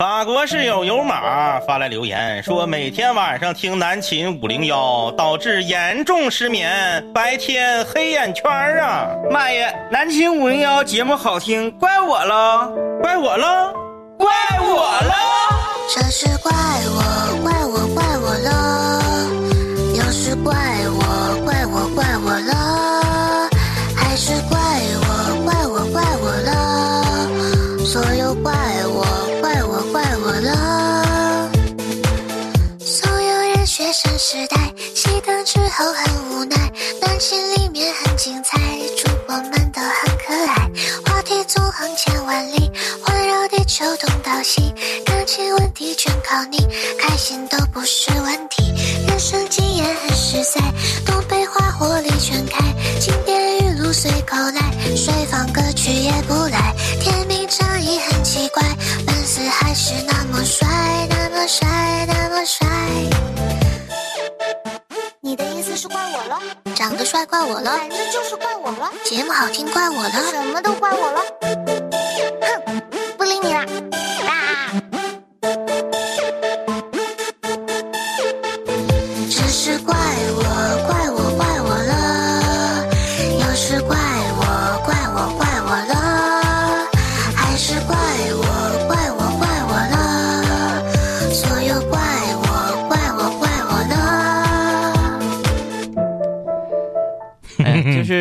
[0.00, 9.10] 法国室友有马发来留言说，每天晚上听南秦五零幺，导致严重失眠，白天黑眼圈啊！
[9.30, 13.74] 妈呀，南秦五零幺节目好听，怪我了，怪我了，
[14.16, 14.30] 怪
[14.62, 15.14] 我了！
[15.94, 17.69] 这是，怪我，怪我
[35.70, 36.56] 熄灯之后很无奈，
[37.00, 38.58] 南琴里面很精彩，
[38.98, 40.68] 主播们都很可爱，
[41.06, 42.70] 话题纵横千万里，
[43.04, 44.74] 环绕地球东到西，
[45.06, 46.58] 感情问题全靠你，
[46.98, 48.74] 开心都不是问题，
[49.06, 50.60] 人生经验很实在，
[51.06, 52.58] 东北话火力全开，
[52.98, 58.62] 经典语录随口来，水放歌曲也不赖，天命仗义很奇怪，
[59.06, 60.66] 粉丝还是那么帅，
[61.08, 63.59] 那么帅，那么帅。
[65.80, 66.38] 是怪我了？
[66.74, 67.70] 长得帅怪我了？
[67.78, 68.92] 反正就是怪我了。
[69.02, 70.10] 节目好听怪我了？
[70.30, 71.22] 什么都怪我了。
[72.42, 72.82] 哼，
[73.16, 73.89] 不理你了。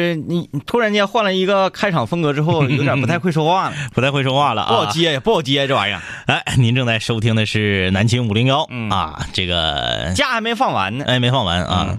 [0.09, 4.67] 是你突然间换了一个开场风格之后， 有点不太会说话了， 不太会说话了啊。
[4.69, 4.91] 不好啊！
[4.91, 8.65] 接，不好接这玩意儿，哎，您正在收听的是南秦五零幺。
[8.69, 8.89] 嗯。
[8.89, 11.05] 啊，这个假还没放完呢。
[11.07, 11.97] 哎没放完啊，嗯，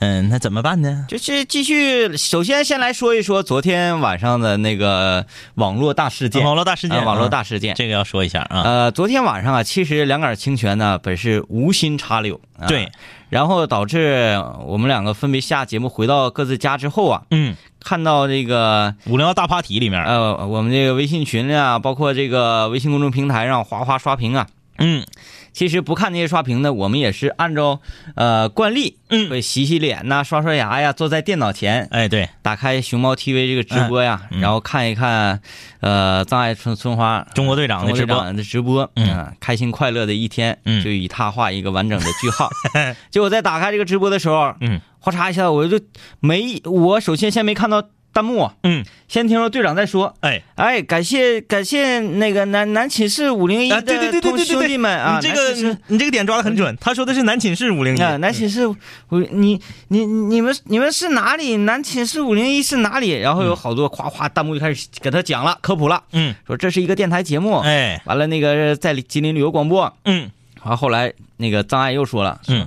[0.00, 1.06] 那怎么办呢？
[1.08, 7.74] 就是继续，首先先来说一说昨天晚上的那个网络大事件，网络大事件，啊网络啊大事件。
[7.74, 8.62] 这个要说一下啊。
[8.62, 12.66] 呃，昨天晚上啊，其实两杆清泉呢本是无心插柳，啊。
[12.66, 12.90] 对，
[13.30, 24.46] 然后导致我们两个分别下节目回到各自家之后啊，嗯，看到这个五零幺大 party 里面，呃我们这个微信群啊，包括这个微信公众平台上哗哗刷屏啊，
[24.78, 25.06] 嗯
[25.54, 27.80] 其实不看那些刷屏的，我们也是按照
[28.16, 29.30] 呃惯例，嗯。
[29.30, 35.40] 会洗洗脸呐、刷刷牙呀，坐在电脑前，哎对，打开熊猫 TV 这个直播呀，然后看一看，
[35.80, 39.08] 呃，葬爱春春花中国队长的直播，的直播，嗯。
[39.10, 40.82] 啊开心快乐的一天，嗯。
[40.82, 42.50] 就以他画一个完整的句号。
[43.10, 44.80] 结果在打开这个直播的时候，嗯。
[44.98, 45.78] 哗嚓一下，我就
[46.20, 47.82] 没，我首先先没看到
[48.14, 61.56] 弹幕，嗯，先听说队长在说，哎，哎，感谢感谢那个南南寝室五零一啊对对对对兄弟们啊，你这个你这个点抓的很准，他说的是南寝室五零一，啊，南寝室，我你你你们你们是哪里？
[61.56, 63.10] 南寝室五零一是哪里？
[63.18, 70.30] 然后有好多夸夸弹幕就开始给他讲了科普了，嗯，说这是一个电台节目，哎，完了那个在吉林旅游广播，嗯。
[70.62, 72.66] 完后来那个张爱又说了，嗯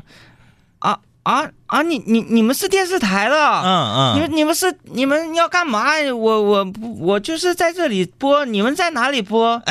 [1.27, 5.99] 啊啊啊，你你你们是电视台的，嗯嗯，你们你们是你们要干嘛？
[5.99, 6.13] 呀？
[6.15, 9.61] 我我不我就是在这里播，你们在哪里播？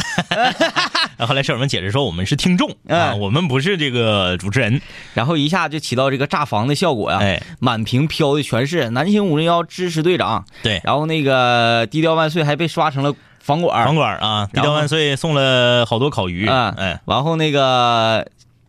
[1.26, 4.82] 后来舍友们解释说我们是听众啊，嗯我们不是这个主持人，
[5.14, 18.26] 然后一下就起到这个炸房的效果呀，哎，满屏飘的全是南星五零幺支持队长，对，然后那个低调万岁还被刷成了房管房管啊，低调万岁送了好多烤鱼，啊哎，然后那个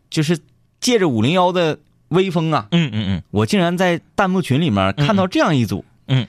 [0.09, 0.39] 就是
[0.79, 1.77] 借着五零幺的
[2.09, 3.23] 威风啊，嗯嗯嗯。
[3.31, 6.25] 我竟然在弹幕群里面看到这样一组，嗯，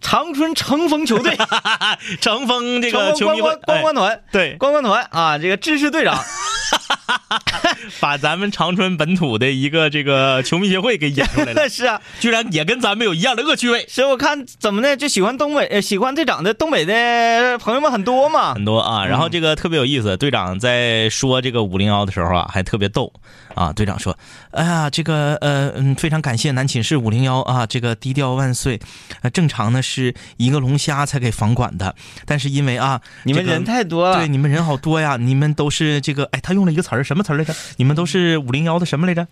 [0.00, 1.36] 长春乘风球队。
[2.20, 6.16] 乘风这个观光观光团，哎对，观光团啊，这个支持队长，
[8.00, 13.86] 把咱们长春本土的一个这个球迷协会给演出来了， 是啊，居然也跟咱们有一样的恶趣味。
[13.88, 23.12] 所以我看怎么的，就喜欢东北，呃，喜欢队长的东北的朋友们很多嘛，很多啊，然后这个特别有意思，队长在说这个五零幺的时候啊，还特别逗
[23.54, 23.72] 啊。
[23.72, 24.16] 队长说
[24.52, 28.80] ：“哎呀，这个呃嗯，非常感谢南寝室五零幺啊，这个低调万岁。
[29.22, 37.54] 呃，正常呢是一个龙虾才给房管的，但是因为啊，你们人太多了，对，你们人好多呀，你们都是这个，哎，他用了一个词儿，什么词来着？
[37.76, 39.26] 你们都是五零幺的什么来着？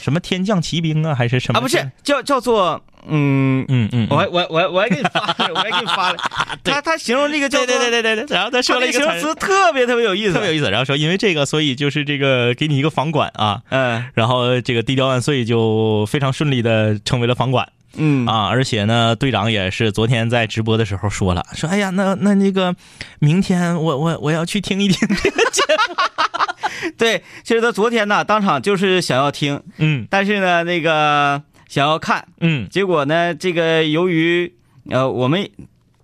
[0.00, 1.58] 什么天降奇兵啊，还是什么？
[1.58, 3.64] 啊，不是，叫叫做嗯。
[3.68, 6.18] 嗯嗯，我还我我 我还给你发了，我还给你发了。
[6.62, 18.26] 他他形容这个叫对对对对对对，然后他他说了一个形容词特别特别有意思，特别有意思，然后说因为这个，所以就是这个给你一个房管啊，嗯然后这个低调万岁就非常顺利的成为了房管嗯。
[18.26, 22.74] 啊，而且呢，队长也是昨天在直播的时候说了，说哎呀，那那那个
[23.18, 30.06] 明天我我我要去听一听这个节目， 对，其实他昨天呢，当场就是想要听，嗯。
[30.10, 32.68] 但是呢，那个想要看，嗯。
[32.68, 34.54] 结果呢，这个由于
[34.90, 35.50] 呃，我们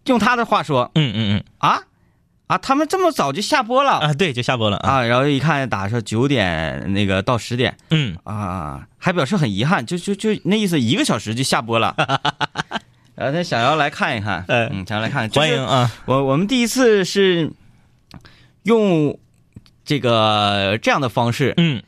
[0.07, 1.81] 用他的话说嗯嗯嗯，啊
[2.53, 4.91] 啊，他们这么早就下播了啊，对，就下播了啊。
[4.91, 11.95] 啊，然后一看打说九点那个到十点嗯，啊，还表示很遗憾，就就就那意思，一个小时就下播了。
[13.15, 15.91] 然后他想要来看一看，呃嗯，想要来看，就是欢迎啊。
[16.05, 17.51] 我我们第一次是
[18.65, 19.19] 用
[19.83, 21.83] 这个这样的方式，嗯，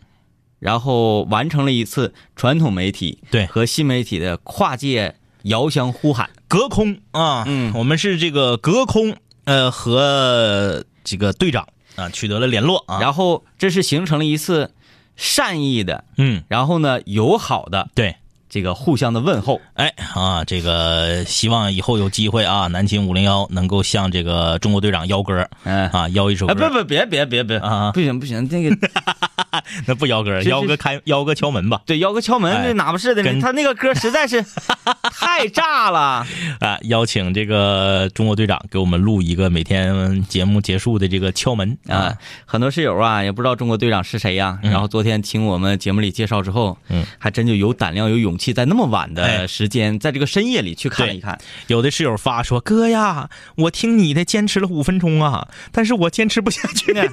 [0.61, 6.31] 然后完成了一次传统媒体对和新媒体的跨界遥相呼喊。
[6.49, 13.01] 隔空啊，嗯我们是这个隔空呃和这个队长啊取得了联络啊。
[13.01, 14.73] 然后这是形成了一次
[15.17, 18.17] 善意的，嗯，然后呢友好的对。
[18.55, 19.61] 这个互相的问候。
[19.73, 26.69] 哎啊，这个希望以后有机会啊，南秦五零幺能够向这个中国队长邀歌嗯，啊，邀一首啊歌。
[26.69, 28.89] 不不别别别别啊不行不行，那个
[29.89, 31.81] 那不邀歌，邀个开邀个敲门吧。
[31.85, 33.41] 对邀个敲门，哎哪不是的呢？
[33.43, 34.41] 他那个歌实在是
[35.11, 36.25] 太炸了。
[36.61, 42.17] 啊，邀请这个中国队长给我们录一个每天节目结束的这个敲门啊，
[42.47, 49.47] 很多室友啊也不知道中国队长是谁呀、嗯然后昨天听我们节目里介绍之后，嗯，还真就有胆量、有勇气，在那么晚的哎。
[49.47, 51.39] 时间，在这个深夜里去看一看。
[51.69, 56.93] 有的室友发说：“哥呀，我听你的坚持了五分钟啊，但是我坚持不下去。
[56.93, 57.05] 了。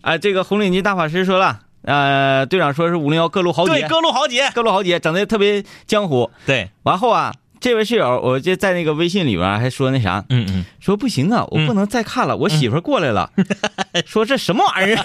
[0.00, 6.30] 啊， 这个红领巾大法师说了，呃，队长说是五零幺各路豪对，杰，各路豪杰，各路豪杰整的特别江湖。
[6.44, 13.30] 对，完后啊，这位室友，我就在那个微信里边还说那啥，嗯嗯，说不行啊，我不能再看了，我媳妇过来了，
[14.06, 15.04] 说这什么玩意儿？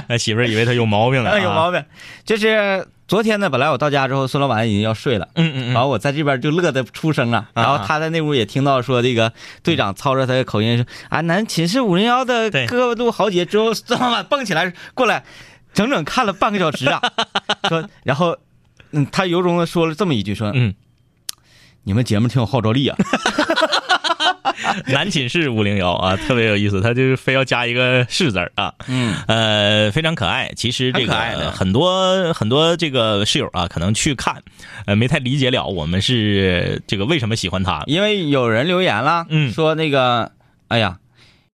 [0.08, 1.84] 那媳妇以为他有毛病了、啊， 有毛病。
[2.24, 5.28] 就是昨天呢，本来我到家之后，孙老板已经要睡了。
[5.34, 9.32] 嗯嗯嗯，然后我在这边就乐得出声了，啊然后他在那屋也听到说这个
[9.62, 12.66] 队长操着他的口音说啊，男寝室五零幺的对。
[12.66, 15.24] 各路豪杰之后，孙老板蹦起来过来，
[15.74, 17.02] 整整看了半个小时啊，
[17.68, 18.36] 说，然后
[18.92, 20.74] 嗯，他由衷的说了这么一句说，嗯，
[21.84, 22.96] 你们节目挺有号召力啊，
[24.86, 29.14] 男寝室五零幺啊，特别有意思，他就是非要加一个“是”字儿啊，嗯。
[29.26, 30.52] 呃，非常可爱。
[30.56, 34.42] 其实这个很多很多这个室友啊，可能去看，
[34.86, 37.82] 呃，没太理解了我们是这个为什么喜欢他。
[37.86, 39.52] 因为有人留言了，嗯。
[39.52, 40.30] 说那个，
[40.68, 40.98] 哎呀，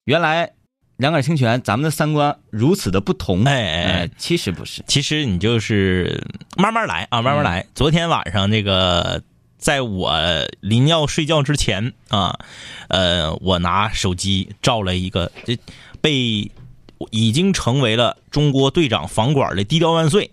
[0.06, 0.54] 原来
[0.98, 6.24] 两杆清泉咱们的三观如此的不同，哎哎其实不是，其实你就是
[6.58, 7.68] 慢慢来啊，慢慢来。
[7.76, 9.22] 昨天晚上那个，
[9.66, 10.16] 在我
[10.62, 12.38] 临要睡觉之前啊，
[12.88, 15.58] 呃，我拿手机照了一个这
[16.02, 16.52] 被
[17.10, 20.30] 已经成为了中国队长房管的低调万岁。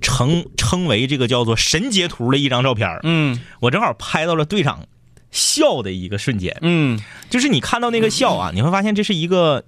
[0.00, 2.98] 称称为这个叫做神截图的一张照片儿。
[3.04, 3.40] 嗯。
[3.60, 4.84] 我正好拍到了队长
[5.30, 6.98] 笑的一个瞬间，嗯。
[7.30, 9.64] 就是你看到那个笑啊，你会发现这是一个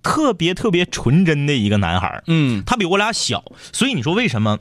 [0.00, 3.42] 特别特别纯真的一个男孩儿，嗯，他比我俩小，
[3.72, 4.60] 所以你说为什么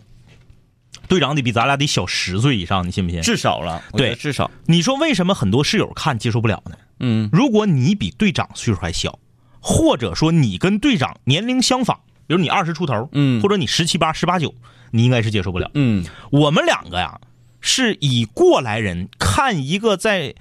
[1.11, 2.87] 队长得比咱俩得小十岁以上？
[2.87, 3.21] 你信不信？
[3.21, 6.77] 至少了，对至少，你说为什么很多室友看接受不了呢？
[7.01, 9.19] 嗯如果你比队长岁数还小，
[9.59, 14.55] 或者说你跟队长年龄相仿，比如你二十出头，嗯或者你十七八、十八九，
[14.91, 15.69] 你应该是接受不了。
[15.73, 17.19] 嗯我们两个呀，
[17.59, 20.33] 是以过来人看一个在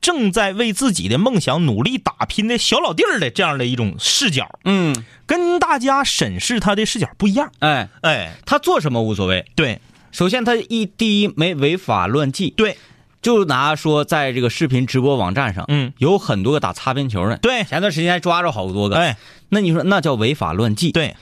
[0.00, 7.52] 正在为自己的梦想努力打拼的小老弟儿的这样的一种视角，嗯，跟大家审视他的视角不一样。
[7.60, 9.80] 哎，哎，他做什么无所谓，对
[10.16, 12.78] 首先他一第一没违法乱纪，对，
[13.20, 19.18] 就拿说在这个视频直播网站上，嗯，有很多个打擦边球的，对，前段时间还抓着好多个，哎，
[19.50, 20.90] 那你说那叫违法乱纪？
[20.90, 21.16] 对，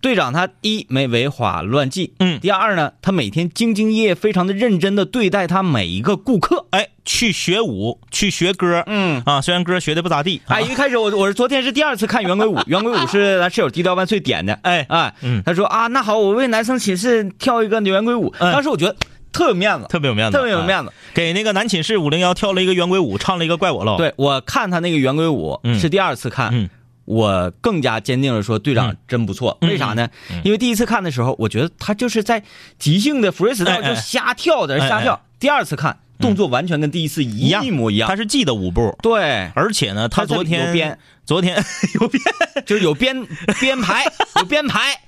[0.00, 2.40] 队长他一没违法乱纪，嗯。
[2.40, 9.22] 第二呢，他每天兢兢业业、非常的认真的对待他每一个顾客，哎，去学舞，去学歌，嗯。
[9.24, 10.56] 啊，虽然歌学的不咋地，啊。
[10.56, 18.52] 哎，一开始我我是昨天是第二次看圆规舞，圆规舞是咱室友低调万岁点的，哎哎，嗯他说啊，那好，我为男生寝室跳一个圆规舞，嗯。
[18.52, 18.94] 当时我觉得
[19.32, 20.92] 特有面子，特别有面子，特别有，面子。
[21.14, 25.78] 给那个男寝室五零幺跳了一个圆规舞，唱了一个怪我喽，，对我看他那个圆规舞嗯。
[25.78, 26.68] 是第二次看，嗯。
[27.06, 28.96] 我更加坚定了说队长嗯。
[29.08, 29.56] 真不错。
[29.62, 29.70] 嗯。
[29.70, 30.08] 为啥呢？
[30.30, 30.40] 嗯？
[30.44, 32.42] 因为第一次看的时候，我觉得他就是在
[32.78, 35.20] 即兴的哎 freestyle 哎就瞎跳在那瞎哎跳。
[35.40, 37.64] 第二次看动作完全跟第一次一样。
[37.64, 38.08] 一模一样。
[38.08, 41.56] 他是记得舞步，对，而且呢，他他昨天有编，昨天
[42.00, 42.22] 有编，
[42.66, 43.26] 就是有编
[43.60, 44.04] 编排，
[44.38, 45.00] 有编排。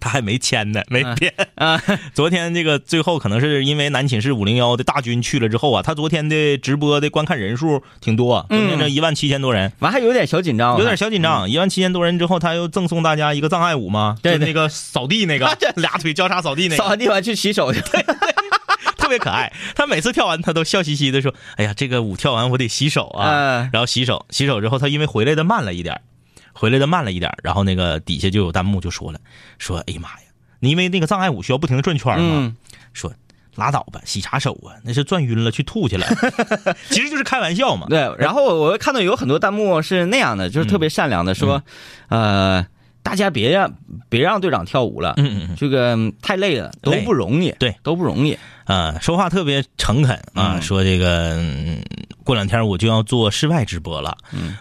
[0.00, 1.14] 他还没签呢，没嗯。
[1.14, 1.32] 编。
[1.54, 1.82] 啊。
[2.12, 11.48] 昨天这个最后可能是因为南寝室五零幺的大军去了之后啊，他昨天的直播的观看人数挺多，昨天这一万七千多人，完还有点小紧张，有点小紧张。
[11.48, 14.40] 一万七千多人之后，他又赠送大家一个障碍舞嘛，对对。
[14.40, 17.80] 就那个扫地那个，俩腿交叉扫地那个，扫完地完去洗手去。
[19.04, 19.52] 特别可爱。
[19.74, 23.30] 他每次跳完，他都笑嘻嘻的说：“哎呀，这个舞跳完我得洗手啊。
[23.30, 26.00] 嗯然后洗手，洗手之后，他因为回来的慢了一点，
[26.54, 29.20] 回来的慢了一点，然后那个底下就有弹幕就说了，
[29.58, 30.26] 说：“哎呀妈呀，
[30.60, 32.56] 你因为那个障碍舞需要不停的转圈嘛，嗯
[32.94, 33.12] 说
[33.56, 34.74] 拉倒吧，洗啥手啊？
[34.82, 36.06] 那是转晕了去吐去了，
[36.90, 37.86] 其实就是开玩笑嘛。
[37.88, 41.62] 对，然后我我看到有很多弹幕是那样的，就是特别善良的说，
[42.08, 42.66] 呃，
[43.04, 43.72] 大家别让
[44.08, 48.36] 别让队长跳舞了，嗯嗯嗯，这个嗯太累了，都不容易，对，都不容易。
[48.64, 50.62] 啊，说话特别诚恳啊，嗯。
[50.62, 51.80] 说这个、嗯
[52.24, 54.16] 过两天我就要做室外直播了，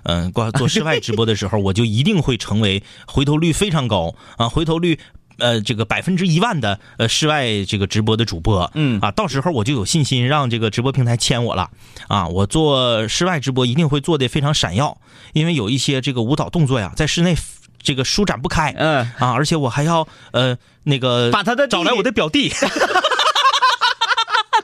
[0.05, 0.29] 嗯。
[0.33, 4.99] 过做室外直播的时候， 我就一定会成为回头率非常高啊，回头率。
[5.39, 8.99] 呃，这个百分之一万的呃室外这个直播的主播，嗯。
[9.01, 11.71] 啊，到时候我就有信心让这个直播平台签我了。
[12.07, 12.27] 啊！
[12.27, 14.95] 我做室外直播一定会做的非常闪耀，
[15.33, 17.35] 因为有一些这个舞蹈动作呀，在室内
[17.83, 22.49] 这个舒展不开，嗯，啊，而且我还要呃那个把他的找来我的表弟，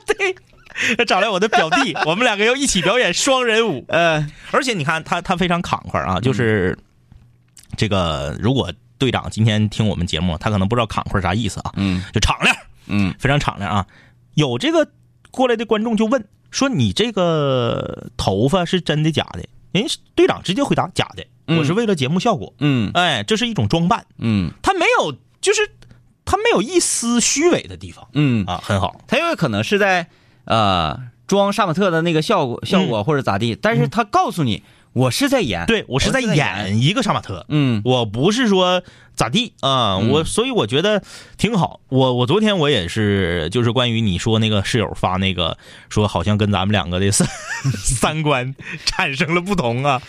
[0.06, 3.84] 对，找来我的表弟， 我们两个要一起表演双人舞。
[3.88, 6.76] 呃，而且你看他他非常慷慨啊，就是
[7.76, 12.02] 这个如果队长今天听我们节目，他可能不知道慷慨啥意思啊，嗯。
[12.12, 13.14] 就敞亮，嗯。
[13.18, 13.86] 非常敞亮啊。
[14.34, 14.88] 有这个
[15.30, 21.26] 过来的观众就问说：“你这个头发是真的假的？”人家队长直接回答：“假的，嗯
[21.58, 22.54] 我是为了节目效果。
[22.58, 24.06] 嗯哎，这是一种装扮。
[24.18, 25.70] 嗯他没有，就是
[26.24, 29.00] 他没有一丝虚伪的地方嗯，啊，很好。
[29.06, 30.08] 他有可能是在
[30.44, 38.82] 呃装杀马特的那个效果效果或者咋地，但是他告诉你我是在演，对我是在演一个杀马特，嗯我不是说
[39.20, 41.02] 咋地啊，嗯我所以我觉得
[41.36, 41.80] 挺好。
[41.90, 45.58] 我我昨天我也是，就是关于你说那个室友发那个
[45.90, 47.28] 说好像跟咱们两个的三
[47.76, 48.54] 三观
[48.86, 50.00] 产生了不同啊，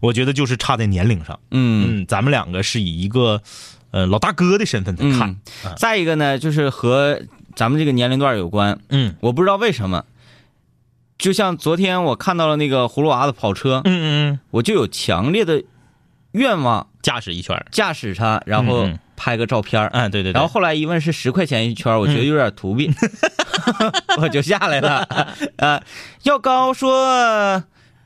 [0.00, 1.40] 我觉得就是差在年龄上。
[1.50, 3.42] 嗯嗯，咱们两个是以一个
[3.90, 5.74] 呃老大哥的身份在看嗯。
[5.76, 7.20] 再一个呢，就是和
[7.56, 10.04] 咱们这个年龄段有关，嗯我不知道为什么。
[11.18, 15.62] 就像昨天我看到了那个葫芦娃的跑车，嗯嗯嗯，我就有强烈的
[16.32, 20.34] 愿望驾驶一圈驾驶它，然后嗯嗯拍个照片儿哎，对对对。
[20.34, 22.90] 然后后来一问是十块钱一圈，我觉得有点图弊，
[24.18, 25.06] 我就下来了。
[25.56, 25.80] 呃，
[26.24, 27.62] 要高说，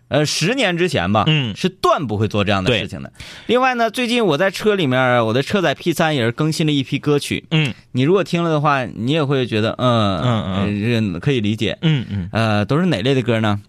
[0.09, 3.11] 呃，十年之前吧，嗯是断不会做这样的事情的。
[3.47, 11.79] 另外呢，最近我在车里面，我的车载 P 三也是更新了一批歌曲，嗯你如果听了的话，你也会觉得，嗯嗯嗯呃这个可以理解。
[11.81, 13.61] 嗯嗯，呃，都是哪类的歌呢？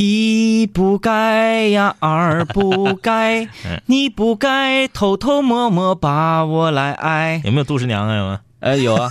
[0.00, 7.42] 一不该呀，二不该嗯， 你不该偷偷摸摸把我来爱。
[7.44, 8.16] 有没有杜十娘啊？
[8.16, 8.40] 有吗？
[8.60, 9.10] 呃，有啊，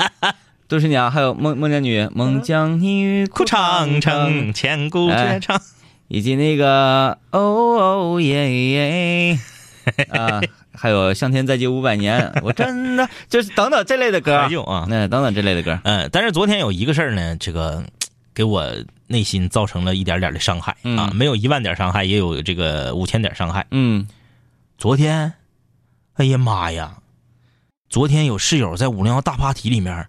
[0.66, 5.60] 杜十娘，还有孟孟姜女，孟姜女哭长城，千古绝唱。
[6.08, 9.38] 以及那个哦哦耶耶
[10.08, 10.40] 啊，
[10.72, 17.84] 还有向天再借五百年，我真的就是等等这类的歌还，有啊，那等等这类的歌，嗯，但是昨天有一个事儿呢，这个
[18.34, 18.66] 给我
[19.06, 23.66] 内心造成了一点点的伤害啊，嗯没有一万点伤害，也有这个五千点伤害。
[23.70, 24.06] 嗯
[24.78, 25.34] 昨天，
[26.14, 26.98] 哎呀妈呀，
[27.88, 30.08] 昨天有室友在五零幺大 party 里面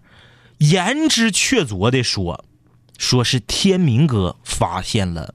[0.58, 2.44] 言之确凿的说，
[2.98, 5.34] 说是天明哥发现了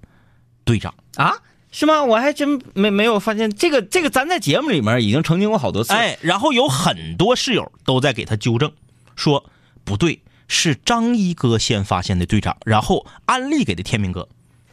[0.63, 0.93] 队长。
[1.15, 1.33] 啊。
[1.73, 2.03] 是吗？
[2.03, 8.69] 我还真没没有发现这个，这个咱在节目里面已经澄清过好多次。，哎，然后有很多室友都在给他纠正，
[9.15, 9.49] 说
[9.85, 10.21] 不对，
[10.53, 14.27] 是张一哥先发现的队长，然后安利给的天明哥。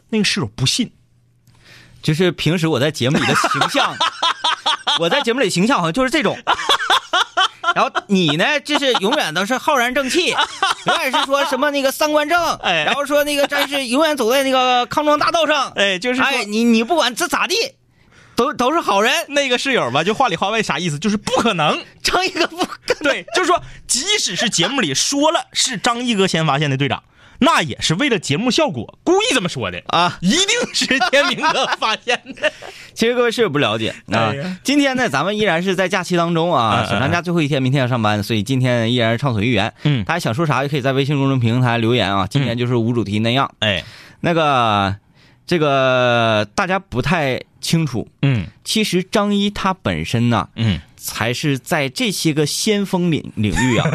[0.09, 0.91] 那个室友不信，
[2.03, 3.95] 就是平时我在节目里的形象，
[4.99, 6.37] 我在节目里形象好像就是这种。
[7.73, 10.31] 然后你呢，就是永远都是浩然正气，
[10.85, 17.55] 永远是说什么那个三观正，哎然后说那个战士永远走在那个康庄大道上，哎，就是哎，你你不管这咋地，
[18.39, 21.77] 都都是好人，那个室友吧，就话里话外啥意思，就是不可能。
[22.01, 22.65] 张一哥不
[23.03, 27.03] 对，就是说，即使是节目里说了是张一哥先发现的队长，
[27.39, 30.17] 那也是为了节目效果故意这么说的，啊。
[30.21, 32.49] 一定是天明哥发现的。
[32.95, 34.57] 其实各位室友不了解啊哎。
[34.63, 39.73] 今天呢，咱们依然是在假期当中啊，小长假最后一天，明天要上班，所以今天依然是畅所欲言。
[39.83, 42.25] 嗯大家想说啥也可以在微信公众平台留言啊。
[42.25, 43.53] 今天就是无主题那样。
[43.59, 43.83] 哎，
[44.21, 44.95] 那个，
[45.45, 53.89] 这个大家不太清楚，嗯其实张一他本身呢，嗯，才是在这些个先锋领领域啊。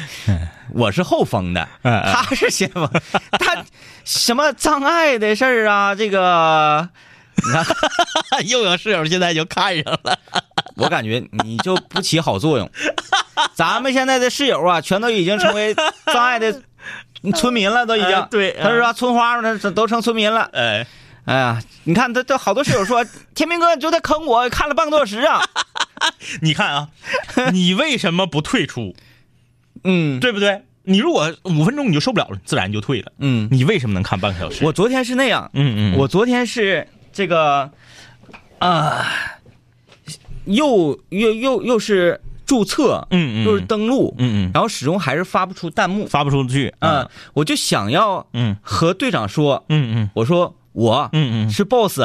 [0.72, 2.88] 我是后锋的，他是先锋，
[3.38, 3.64] 他
[4.04, 6.88] 什么障碍的事儿啊，这个。
[7.36, 10.18] 你看，又有室友现在就看上了。
[10.76, 12.68] 我感觉你就不起好作用。
[13.54, 15.74] 咱们现在的室友啊，全都已经成为
[16.06, 16.62] 障碍的
[17.34, 18.10] 村民了，都已经。
[18.10, 20.48] 哎对他说村花呢，这都成村民了。
[20.54, 20.86] 哎，
[21.26, 23.04] 哎呀，你看他这好多室友说，
[23.34, 25.40] 天明哥你就在坑我，看了半个多小时啊。
[26.42, 26.88] 你看啊，
[27.52, 28.94] 你为什么不退出？
[29.84, 30.62] 嗯对不对？
[30.84, 33.12] 你如果五分钟你就受不了了，自然就退了。
[33.18, 34.64] 嗯，你为什么能看半个小时？
[34.64, 37.70] 我昨天是那样，嗯嗯，我昨天是这个
[38.60, 39.04] 啊、
[40.44, 46.06] 又又又又是注册，嗯嗯又是登录，嗯嗯，然后始终还是发不出弹幕。
[46.06, 51.50] 发不出去嗯，，我就想要嗯和队长说，嗯嗯我说我嗯嗯。
[51.50, 51.98] 是 boss，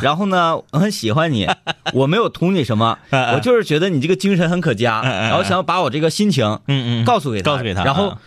[0.00, 1.46] 然后呢，我很喜欢你，
[1.92, 8.18] 我没有图你什么，我就是觉得你这个精神很可嘉，然后想要把我这个心情嗯嗯，告诉给他，告诉给他然后啊。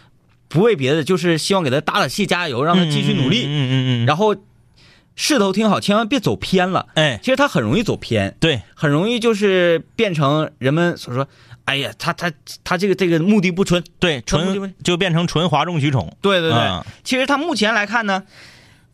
[0.52, 3.44] 不为别的，就是希望给他打打气、加油，让他继续努力。
[3.46, 3.86] 嗯嗯嗯。
[4.04, 4.36] 嗯，然后
[5.16, 6.88] 势头挺好，千万别走偏了。
[6.96, 11.28] 哎，其实他很容易走偏，对，很容易就是变成人们所说，
[11.66, 12.32] 哎呀，他他
[12.64, 13.84] 他这个这个目的不纯。
[14.00, 16.84] 对，纯就变成纯哗众取宠，对对对，啊。
[17.04, 18.24] 其实他目前来看呢，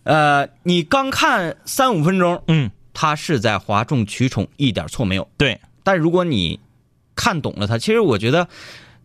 [0.05, 5.27] 呃，你刚看三五分钟，嗯，他是在哗众取宠，一点错没有。
[5.35, 6.59] 对，但如果你
[7.15, 8.47] 看懂了他，其实我觉得，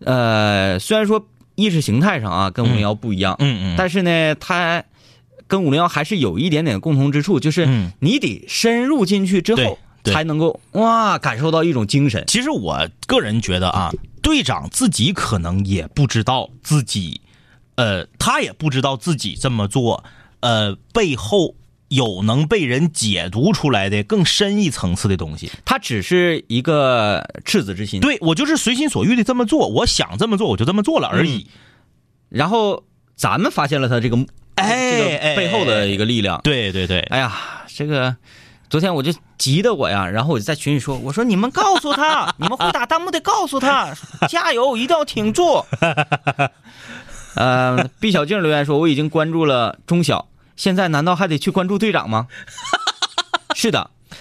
[0.04, 3.74] 呃，虽然说意识形态上啊跟五零幺不一样，嗯。
[3.74, 4.84] 嗯，但是呢，他
[5.46, 7.90] 跟五零幺还是有一点点共同之处，就是嗯。
[8.00, 10.14] 你得深入进去之后，对。
[10.14, 12.24] 才能够哇感受到一种精神。
[12.26, 13.90] 其实我个人觉得啊，
[14.22, 17.20] 队长自己可能也不知道自己，
[17.74, 20.02] 呃，他也不知道自己这么做，
[20.40, 21.54] 呃，背后
[21.88, 25.50] 有能被人解读出来的更深一层次的东西。
[25.64, 31.48] 他只是一个赤子之心，对我就是随心所欲的这么做，我想这么做我就这么做了而已。
[32.28, 32.84] 然后
[33.16, 34.16] 咱们发现了他这个
[34.54, 36.40] 哎这个背后的一个力量。
[36.42, 38.16] 对对对，哎呀，这个
[38.68, 43.92] 昨天我就急得我呀，然后我就在群里说，我说你们告诉他， 你们会打弹幕的告诉他，
[44.28, 45.64] 加油，一定要挺住。
[47.34, 50.28] 呃，毕小静留言说，我已经关注了中小，
[50.60, 52.26] 现在难道还得去关注队长吗？
[53.56, 53.90] 是的，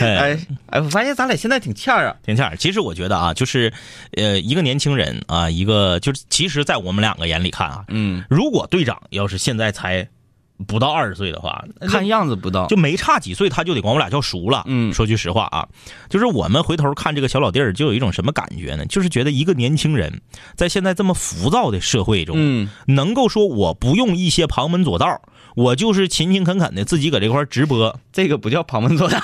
[0.00, 2.16] 哎，哎哎，我发现咱俩现在挺欠儿啊。
[2.22, 2.54] 挺欠儿。
[2.58, 3.72] 其实我觉得啊，就是，
[4.18, 10.06] 呃，一个年轻人啊，一个就是，其实，在我们两个眼里看啊，嗯，如果队长要是现在才
[10.62, 14.62] 不到二十岁的话，看样子不到，就没差几岁，他就得管我俩叫叔了。
[14.66, 15.66] 嗯说句实话啊，
[16.08, 18.86] 就是我们回头看这个小老弟儿，就有一种什么感觉呢？
[18.86, 20.20] 就是觉得一个年轻人
[20.54, 25.20] 在现在这么浮躁的社会中，嗯，能够说我不用一些旁门左道，
[25.56, 29.18] 我就是勤勤恳恳的自己搁这块儿直播，这个不叫旁门左道。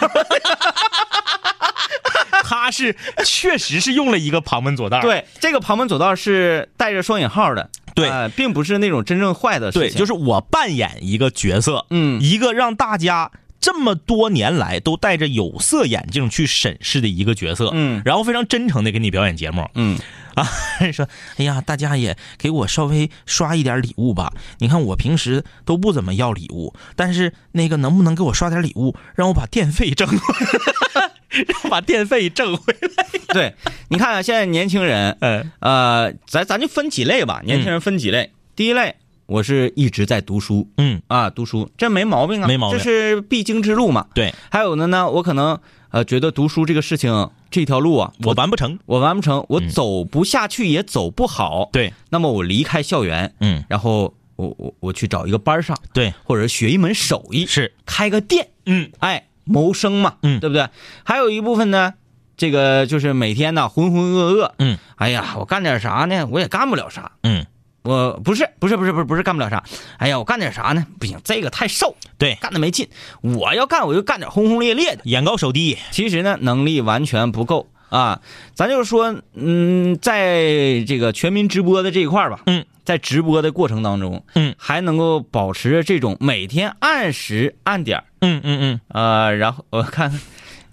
[2.44, 5.00] 他是确实是用了一个旁门左道。
[5.02, 7.68] 对，这个旁门左道是带着双引号的，
[8.00, 8.08] 对。
[8.10, 9.98] 呃并不是那种真正坏的事对，情。
[9.98, 12.20] 就是我扮演一个角色，嗯。
[12.20, 13.30] 一个让大家
[13.60, 18.00] 这么多年来都戴着有色眼镜去审视的一个角色，嗯。
[18.04, 19.98] 然后非常真诚的给你表演节目，嗯。
[20.38, 20.46] 啊，
[20.92, 24.32] 说，哎呀，大家也给我稍微刷一点礼物吧。
[24.58, 30.20] 你看我平时都不怎么要礼物，但是那个能不能给我刷点礼物，让我把电费挣回来，
[30.94, 31.17] 让 我
[31.70, 33.06] 把电费挣回来。
[33.34, 33.54] 对，
[33.88, 38.32] 你看啊，现在年轻人，嗯呃，咱咱就分几类吧，年轻人分几类。
[38.56, 44.06] 第一类，我是一直在读书嗯，啊，读书这没毛病啊，没毛病这是必经之路嘛。
[44.14, 45.58] 对还有的呢，我可能
[45.90, 48.78] 呃觉得读书这个事情这条路啊，我完不成。
[48.86, 60.68] 我完不成，我走不下去也走不好，对，那么我离开校园，嗯，然后我我我去找一个班上，对，或者学一门手艺，是，开个店，嗯，哎，谋生嘛，嗯对不对？
[61.04, 61.94] 还有一部分呢，
[62.36, 66.26] 这个就是每天呢浑浑噩噩，嗯，哎呀，我干点啥呢？
[66.30, 67.12] 我也干不了啥。
[67.22, 67.46] 嗯，
[67.82, 69.64] 我不是不是不是不是不是干不了啥，
[69.96, 70.86] 哎呀，我干点啥呢？
[71.00, 72.88] 不行，这个太瘦，对，干的没劲。
[73.22, 75.02] 我要干，我就干点轰轰烈烈的。
[75.04, 75.78] 眼高手低。
[75.90, 78.20] 其实呢，能力完全不够啊。
[78.54, 90.20] 咱就是说，嗯，在这个全民直播的这一块儿吧，嗯，在直播的过程当中，嗯，还能够保持着这种每天按时按点儿嗯嗯嗯，呃，然后我看看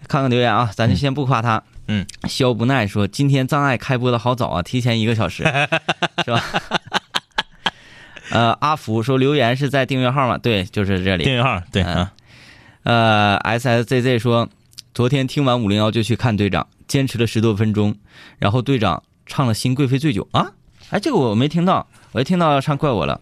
[0.08, 1.64] 看看留言啊，咱就先不夸他。
[1.88, 5.44] 嗯，肖不耐说今天障碍开播的好早啊，提前一个小时，
[6.26, 6.44] 是吧？
[8.32, 10.36] 呃，阿福说留言是在订阅号吗？
[10.40, 11.24] 对，就是这里。
[11.24, 12.12] 订阅号对嗯啊，
[12.84, 14.50] 呃，S S Z Z 说，
[14.96, 17.94] 昨天听完五零幺就去看队长，坚持了十多分钟，
[18.40, 20.50] 然后队长唱了《新贵妃醉酒》啊，
[20.90, 23.20] 哎，这个我没听到，我一听到唱怪我了，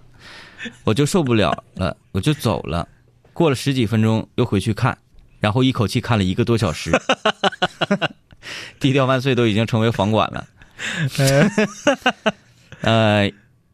[0.83, 2.87] 我就受不了了，我就走了。
[3.33, 4.95] 过了十几分钟又回去看，
[5.39, 6.91] 然后一口气看了一个多小时。
[8.79, 10.45] 低调万岁都已经成为房管了。
[12.81, 13.31] 呃，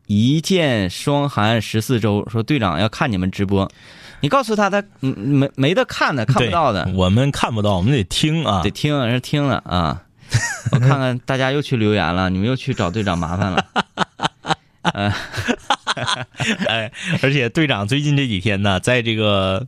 [0.09, 3.69] 一见霜寒十四周，说队长要看你们直播，
[4.21, 8.71] 你告诉他他嗯没没得看的，看不到的，我们看不到，我们得听啊得。
[8.71, 10.01] 听人听了啊。
[10.73, 13.63] 我看看大家又去留言了，你们又去找队长麻烦了。
[16.67, 16.91] 哎，
[17.21, 19.67] 而且队长最近这几天呢，在这个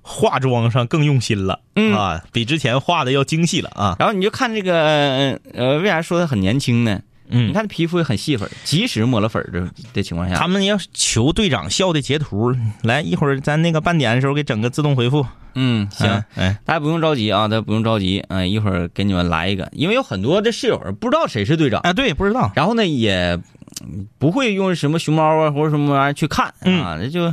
[0.00, 3.96] 化妆上更用心了，嗯啊，比之前化的要精细了啊。
[3.98, 7.02] 然后你就看这个呃，为啥说他很年轻呢？
[7.28, 7.48] 嗯。
[7.48, 15.26] 你看皮肤也很细粉，即使抹了粉儿的的情况下，他们要求队长笑的截图，来一会儿咱那个半点的时候给整个自动回复。
[15.54, 16.08] 嗯行。
[16.10, 23.38] 嗯，哎，大家不用着急啊，大家不用着急，嗯、一会儿给你们来一个，因为有很多的室友不知道谁是队长，啊，对，不知道，然后呢也
[23.84, 27.32] 嗯不会用什么熊猫啊或者什么玩意儿去看啊，这就，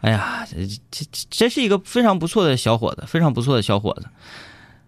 [0.00, 4.06] 哎呀，这这这是一个非常不错的小伙子，非常不错的小伙子。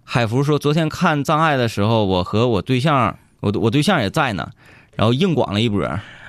[0.05, 4.49] 海福说，昨天看《障碍》的时候，我和我对象，我我对象也在呢，
[4.97, 5.85] 然后硬广了一波，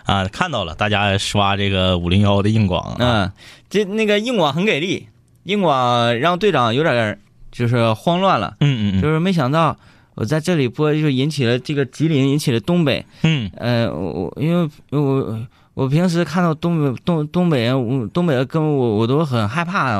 [0.05, 3.31] 啊，看到了，大家刷这个五零幺的硬广啊，嗯，
[3.69, 5.07] 这那个硬广很给力，
[5.43, 7.17] 硬广让队长有点
[7.51, 8.57] 就是慌乱了。
[8.61, 9.77] 嗯嗯嗯就是没想到
[10.15, 13.05] 我在这里播，就引起了这个吉林，引起了东北。
[13.21, 15.39] 嗯，呃，我我因为我
[15.73, 19.99] 我平时看到东北东东北人，我东北人跟我我都很害怕啊，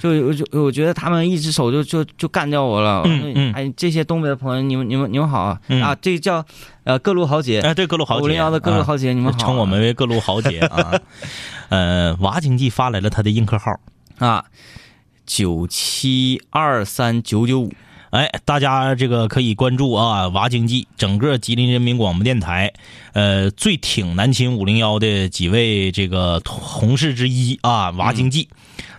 [0.00, 3.02] 就是 就就我觉得他们一只手就就就干掉我了。
[3.04, 5.60] 嗯嗯哎，这些东北的朋友，你们你们你们好啊！
[5.68, 6.42] 嗯啊，这叫
[6.84, 9.46] 呃各路豪杰，哎，对，各路豪杰，五零幺的各路豪杰，你们啊好啊。
[9.46, 10.98] 称我们为各路豪杰啊。
[11.68, 13.78] 呃，娃经济发来了他的映客号，
[14.18, 14.46] 啊，
[15.26, 17.72] 九七二三九九五。
[18.10, 22.72] 哎，大家这个可以关注啊，娃经济整个吉林人民广播电台，
[23.12, 28.48] 呃，最挺南秦五零幺的几位这个同事之一啊，娃经济。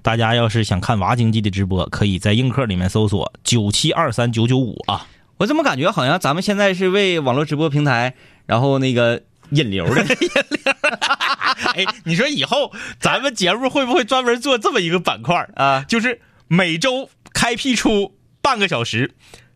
[0.01, 5.05] 大家要是想看娃经济的直播，可以在映客里面搜索九七二三九九五啊。
[5.37, 8.13] 我怎么感觉好像咱们现在是为网络直播平台，
[8.45, 10.05] 然后那个引流的？
[11.75, 19.13] 哎，你说以后咱们节目会不会专门做这么一个板块啊就是每周开辟出半个小时，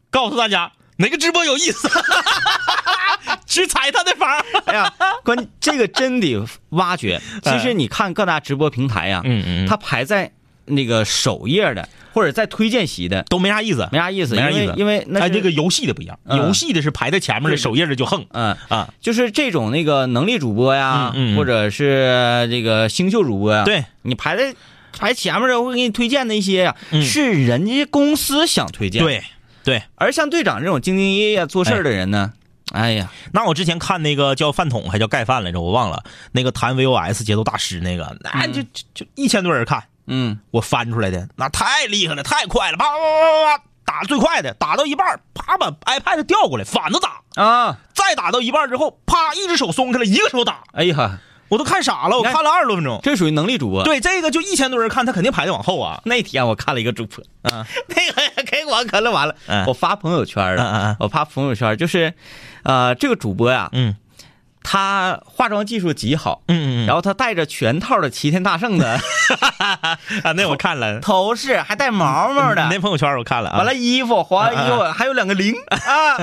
[0.09, 1.89] 告诉大家哪个直播有意思，
[3.45, 4.29] 去踩他的房。
[4.65, 4.93] 哎呀，
[5.23, 6.37] 关这个真得
[6.69, 7.21] 挖掘。
[7.43, 10.31] 其实你看各大直播平台呀、嗯嗯，它排在
[10.65, 14.61] 那个首页的，或者在推荐席的，都没啥意思，没啥意思，没啥意思。
[14.61, 16.37] 因为因为那哎，这个游戏的不一样，嗯。
[16.37, 18.25] 游戏的是排在前面的，首页的就横。
[18.31, 18.55] 嗯。
[18.69, 18.89] 啊。
[19.01, 21.37] 就是这种那个能力主播呀，嗯嗯嗯。
[21.37, 24.55] 或者是这个星秀主播呀，对，你排在
[24.97, 27.03] 排前面的，会给你推荐的一些呀，嗯。
[27.03, 29.23] 是人家公司想推荐。，对
[29.63, 32.33] 对，而像队长这种兢兢业业做事儿的人呢，
[32.71, 36.03] 哎呀，那我之前看那个叫饭桶还叫盖饭来着，我忘了。
[36.31, 52.99] 那个弹 VOS 节奏大师那个，那就就就一千多人看，嗯，我翻出来的，那太厉害了，太快了，啪啪啪啪啪，打最快的，打到一半，啪把 iPad 调过来，反着打，啊，再打到一半之后，啪一只手松开了，一个手打，哎呀，我都看傻了，我看看了二十多分钟。
[53.03, 53.83] 这属于能力主播。
[53.83, 56.01] 对，这个就一千多人看，他肯定排的往后啊。
[56.05, 62.13] 那天我看了一个主播，嗯， 那个给我可乐完了，嗯我发朋友圈了嗯，我发朋友圈就是，
[62.63, 63.95] 呃，这个主播呀，嗯
[64.67, 68.99] 他化妆技术极好，嗯嗯然后他戴着全套的齐天大圣的
[70.23, 72.63] 啊，那我看了，头饰，还带毛毛的。
[72.63, 73.57] 你那，朋友圈我看了啊。
[73.57, 76.17] 完了衣服黄衣服还有两个零 啊，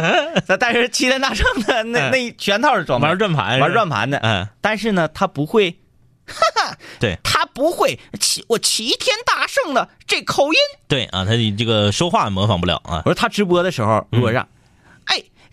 [0.49, 2.11] 他带着齐天大圣的那嗯。
[2.11, 5.79] 那全套的装备，玩转盘，玩转，盘的，嗯，但是呢，他不会。
[6.27, 7.19] 哈哈对。
[7.23, 13.03] 他不会齐我齐天大圣的这口音，对啊，他这个说话模仿不了啊。
[13.05, 13.11] 我。
[13.11, 14.49] 说他直播的时候，如果让，哎，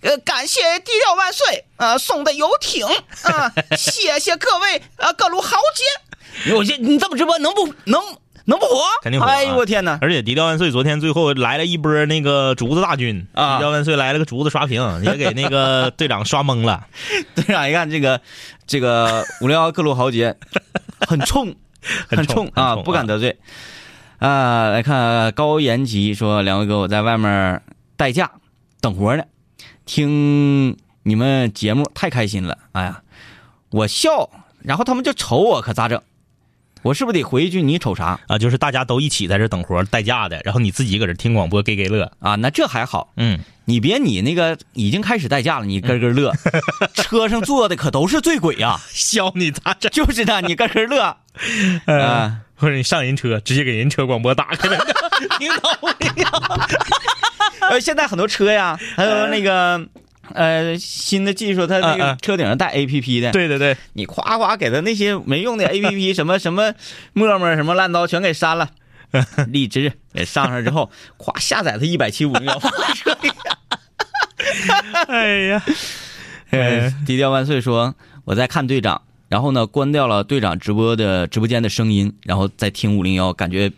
[0.01, 2.85] 呃，感谢低调万岁，呃，送的游艇，
[3.23, 6.53] 啊、谢谢各位，呃，各路豪杰。
[6.53, 8.01] 我这你这么直播能不能
[8.45, 8.81] 能不火？
[9.01, 9.97] 肯定火啊哎呦我天哪！
[10.01, 16.87] 而且低调万岁昨天最后来了一波那个竹子大军啊低调万岁来了个竹子刷屏， 也给那个队长刷懵了。
[17.35, 18.21] 队长一看这个
[18.65, 20.37] 这个五零幺各路豪杰，
[21.07, 21.53] 很冲，
[22.07, 23.37] 很冲啊，不敢得罪。
[24.19, 27.61] 啊，来看高延吉说，两位哥，我在外面
[27.97, 28.31] 代驾
[28.81, 29.23] 等活呢，
[29.89, 32.59] 听你们节目太开心了。
[32.73, 33.01] 哎呀，
[33.71, 34.29] 我笑，
[34.61, 35.99] 然后他们就瞅我，可咋整？
[36.83, 42.11] 我是不是得回一句你瞅啥啊，就是大家都一起在这等活代驾的，然后你自己搁这听广播给给乐。
[42.19, 42.35] 啊？
[42.35, 46.33] 那这还好，嗯，你别你那个已经开始代驾了，你咯咯乐，
[46.93, 49.91] 车上坐的可都是醉鬼呀、笑你咋整？
[49.91, 51.17] 就是的，你咯咯乐
[51.87, 52.41] 嗯，啊。
[52.59, 54.77] 或者你上人车，直接给人车广播打开了，
[55.39, 56.27] 听到没有？
[57.69, 59.81] 呃，现在很多车呀，还有那个
[60.33, 66.73] 呃新的技术，它那个车顶上带 A P P 的，对对对，你夸夸给他那些没用的 A P P，什么什么
[67.13, 68.69] 陌陌什么烂刀全给删了。
[69.47, 72.61] 荔枝给上上之后，夸下载它一百七五秒。
[75.07, 75.63] 哎呀，
[76.51, 77.95] 呃，低调万岁说
[78.25, 83.71] 我在看队长，然后呢关掉了队长直播的直播间的声音，然后再听五零幺，感觉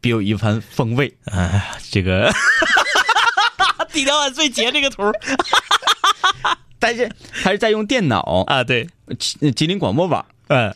[0.00, 1.14] 别有一番风味。
[1.26, 2.32] 哎呀，这个
[3.92, 5.02] 低调万岁截这个图
[6.80, 10.74] 但是还是在用电脑啊，对，吉吉林广播网嗯，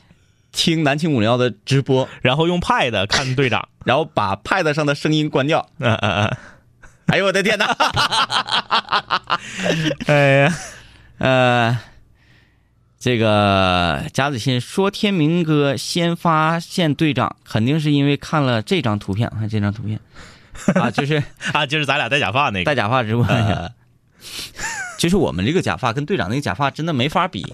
[0.52, 5.66] 听南青五零幺的直播，然后用 Pad 看队长， 然后把 Pad 上的声音关掉。
[5.78, 6.36] 嗯嗯嗯，
[7.06, 7.64] 哎呦我的天哪！
[10.06, 10.54] 哎呀，
[11.18, 11.78] 呃，
[13.04, 20.00] 这个贾子欣说天明哥先发现队长，肯定是因为看了这张图片，看这张图片
[20.74, 22.64] 啊，就是啊，就是咱俩戴假发那个。
[22.64, 23.54] 戴假发直播那个。
[23.56, 23.70] 呃
[24.96, 27.44] 就是我们这个假发跟队长那个假发真的没法比，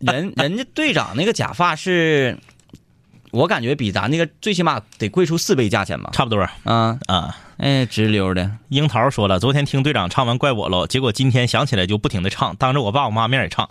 [0.00, 2.36] 人人家队长那个假发是，
[3.30, 6.10] 我感觉比咱那个最起码得贵出四倍价钱吧。
[6.12, 7.36] 差不多啊，啊。
[7.56, 13.66] 哎，直溜的，樱桃说了，昨天听队长唱完怪我喽，结果今天想起来就不停的唱，当着我爸我妈面也唱，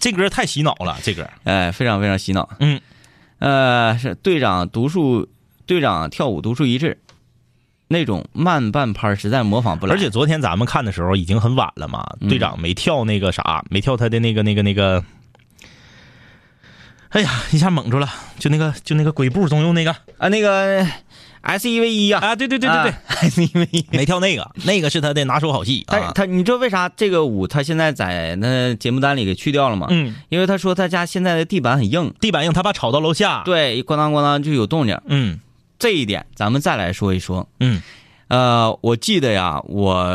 [0.00, 1.30] 这歌太洗脑了，这歌。
[1.44, 2.48] 哎，非常非常洗脑。
[2.58, 2.80] 嗯，
[3.38, 5.28] 呃，是队长独树，
[5.64, 6.98] 队长跳舞独树一帜，
[7.86, 9.94] 那种慢半拍儿实在模仿不来。
[9.94, 15.04] 而且昨天咱们看的时候已经很晚了嘛，队长没跳那个啥，没跳他的那个那个那个。
[17.10, 20.86] 哎呀，一下蒙住了，就那个就那个鬼步中用那个啊，那个
[21.42, 22.94] S E V 一呀，啊，对对对对对，，
[23.28, 23.84] S E V 一。
[23.90, 25.98] 没跳那个，那个是他的拿手好戏啊。
[25.98, 29.88] 他他，你知道为啥这个舞他现在在那节目单里给去掉了吗？
[29.90, 35.00] 嗯，因为他说他家现在的地板很硬，地板硬，他怕吵到楼下。，对，咣当咣当就有动静。
[35.06, 35.40] 嗯
[35.78, 37.48] 这一点咱们再来说一说。
[37.58, 37.82] 嗯
[38.28, 40.06] 呃，我记得呀，我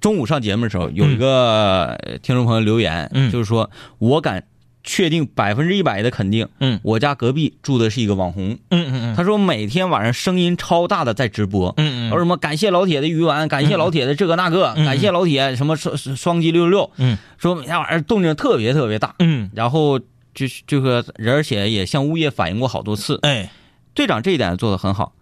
[0.00, 4.42] 中午上节目的时候，有一个听众朋友留言，嗯就是说我敢
[4.84, 6.80] 确定百分之一百的肯定，嗯。
[6.82, 9.16] 我家隔壁住的是一个网红，嗯嗯嗯。
[9.16, 12.10] 他说每天晚上声音超大的在直播，嗯嗯。
[12.10, 17.16] 说什么感谢老铁的鱼丸，感谢老铁的这个那个，嗯感谢老铁什么双双击六六六，嗯。
[17.38, 19.98] 说每天晚上动静特别特别大，嗯，然后
[20.34, 23.18] 就是这个，而且也向物业反映过好多次。
[23.22, 23.50] 哎，
[23.94, 25.12] 队长这一点做的很好，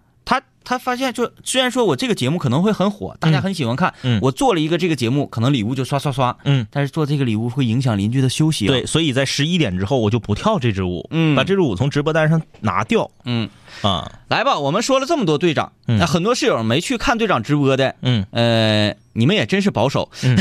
[0.64, 4.20] 他他发现就虽然说我这个节目可能会很火，大家很喜欢看，嗯。
[4.23, 6.66] 我做了一个这个节目，可能礼物就刷刷刷，嗯。
[6.70, 8.68] 但是做这个礼物会影响邻居的休息、啊。
[8.68, 11.35] 对，，所以在十一点之后我就不跳这支舞，嗯。
[11.35, 13.11] 把这支舞从直播单上拿掉。
[13.25, 13.49] 嗯，
[13.83, 15.99] 啊，来吧，我们说了这么多队长，嗯。
[15.99, 18.25] 那、很多室友没去看队长直播的，嗯。
[18.31, 20.09] 呃，你们也真是保守。
[20.23, 20.38] 嗯。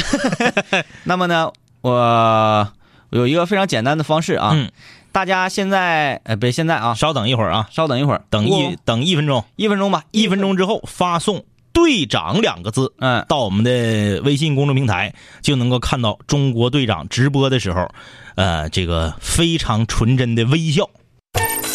[1.05, 1.51] 那么呢，
[1.81, 4.69] 我我有一个非常简单的方式啊，嗯，
[5.11, 10.55] 大家现在呃，别现在啊，稍等一会儿啊，稍等一会儿，等一等一分钟，一分钟吧，一分钟。
[10.55, 11.43] 之后发送
[11.73, 17.89] “队长”两个字嗯，到我们的微信公众平台，就能够看到中国队长直播的时候，
[18.35, 20.89] 呃，这个非常纯真的微笑。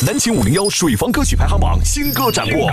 [0.07, 2.69] 南秦五零幺水房歌曲排行榜新歌展播。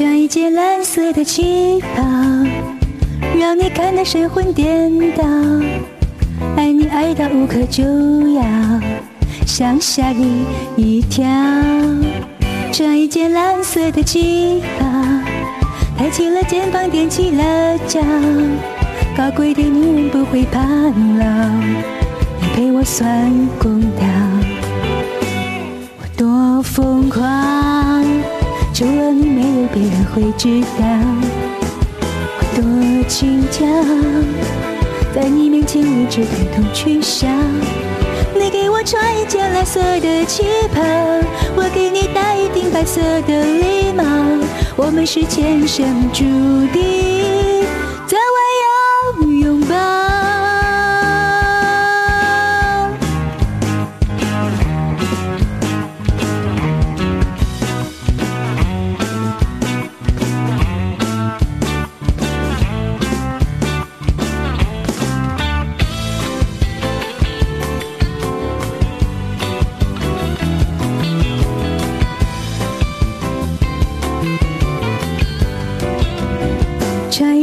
[0.00, 2.02] 穿一件蓝色的旗袍，
[3.38, 5.22] 让你看得神魂颠倒。
[6.56, 7.82] 爱你爱到无可救
[8.30, 8.42] 药，
[9.46, 11.22] 想吓你一跳。
[12.72, 14.86] 穿一件蓝色的旗袍，
[15.98, 18.00] 抬起了肩膀，踮起了脚。
[19.14, 21.50] 高贵的女人不会怕老，
[22.40, 24.06] 你陪我算公道。
[25.98, 27.22] 我多疯狂，
[28.80, 30.86] 除了你没有别人会知道。
[32.00, 32.62] 我多
[33.06, 33.60] 轻佻，
[35.14, 37.28] 在你面前我只抬头去笑。
[38.34, 40.80] 你给我穿一件蓝色的旗袍，
[41.56, 44.02] 我给你戴一顶白色的礼帽。
[44.76, 46.24] 我们是前生注
[46.72, 47.60] 定，
[48.06, 48.69] 早晚要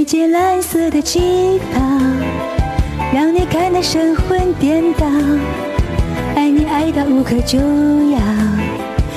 [0.08, 1.82] 一件蓝色的旗袍，
[3.13, 5.06] 让你看得神魂颠倒。
[6.34, 8.17] 爱你爱到无可救药，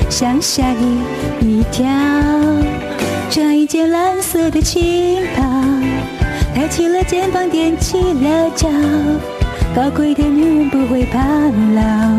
[0.08, 1.00] 想吓你
[1.42, 1.86] 一跳。
[3.30, 5.44] 穿一件蓝色的旗袍，
[6.56, 8.68] 抬起了肩膀，踮起了脚。
[9.76, 12.18] 高贵的女人不会怕老，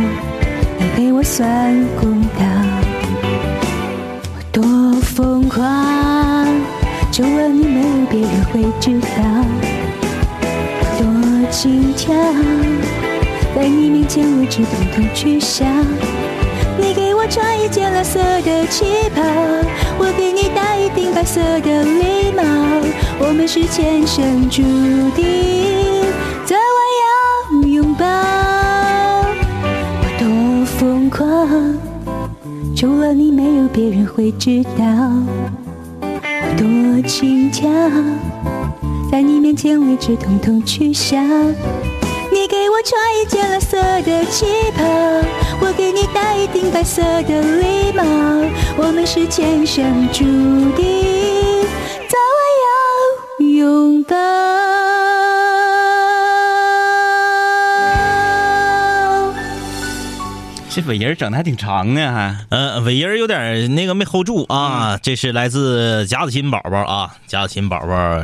[0.79, 2.21] 你陪我算公
[8.81, 9.07] 知道。
[10.79, 11.05] 我多
[11.51, 12.11] 轻佻，
[13.55, 15.63] 在你面前我只统统取消。
[16.79, 19.21] 你给我穿一件蓝色的旗袍，
[19.99, 22.41] 我给你戴一顶白色的礼帽。
[23.19, 24.63] 我们是前生注
[25.15, 26.01] 定，
[26.43, 26.65] 早晚
[27.61, 28.03] 要拥抱。
[30.01, 30.25] 我多
[30.65, 31.77] 疯狂，
[32.75, 34.83] 除了你没有别人会知道
[36.23, 36.65] 我多
[37.07, 37.67] 轻巧，
[39.12, 41.17] 在你面前为之统统取消。
[42.32, 44.86] 你给我穿一件蓝色的旗袍，
[45.60, 48.04] 我给你戴一顶白色的礼帽，
[48.78, 50.24] 我们是前生注
[50.78, 51.62] 定，
[52.08, 54.15] 早晚要拥抱。
[60.69, 64.97] 这尾音整的还挺长呢，还呃，尾音儿有点那个没 hold 住啊。
[65.04, 68.24] 这是来自贾子欣宝宝啊，贾子欣宝宝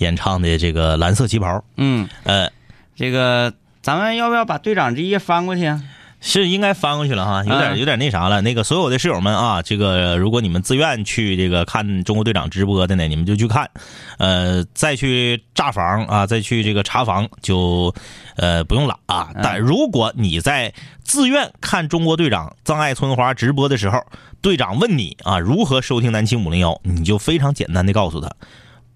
[0.00, 1.56] 演唱的这个《蓝色旗袍》。
[1.76, 2.50] 嗯，呃，
[2.94, 5.82] 这个咱们要不要把队长这页翻过去啊？
[6.22, 8.42] 是应该翻过去了哈，有点嗯有点那啥了。
[8.42, 13.70] 那个所有的室友们啊，这个如果你们自愿去这个看中国队长直播的呢，你们就去看，
[14.18, 17.94] 呃，再去炸房啊，再去这个查房就
[18.36, 19.30] 呃不用了啊。
[19.42, 20.70] 但如果你在
[21.02, 24.04] 自愿看中国队长葬爱春花直播的时候，
[24.42, 28.30] 队长问你啊如何收听南青五零幺，你就非常简单的告诉他。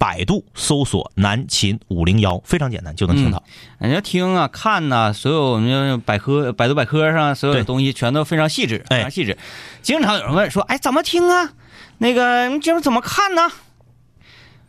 [0.05, 3.43] 百度搜索南秦五零幺，非常简单就能听到。
[3.79, 9.39] 人家听啊、看呐、所有那百科、百度百科上所有的东西全都非常细致，哎非常细致。
[9.81, 11.55] 经常有人问说：“哎，怎么听啊？
[11.97, 13.49] 那个你这怎么看呢？”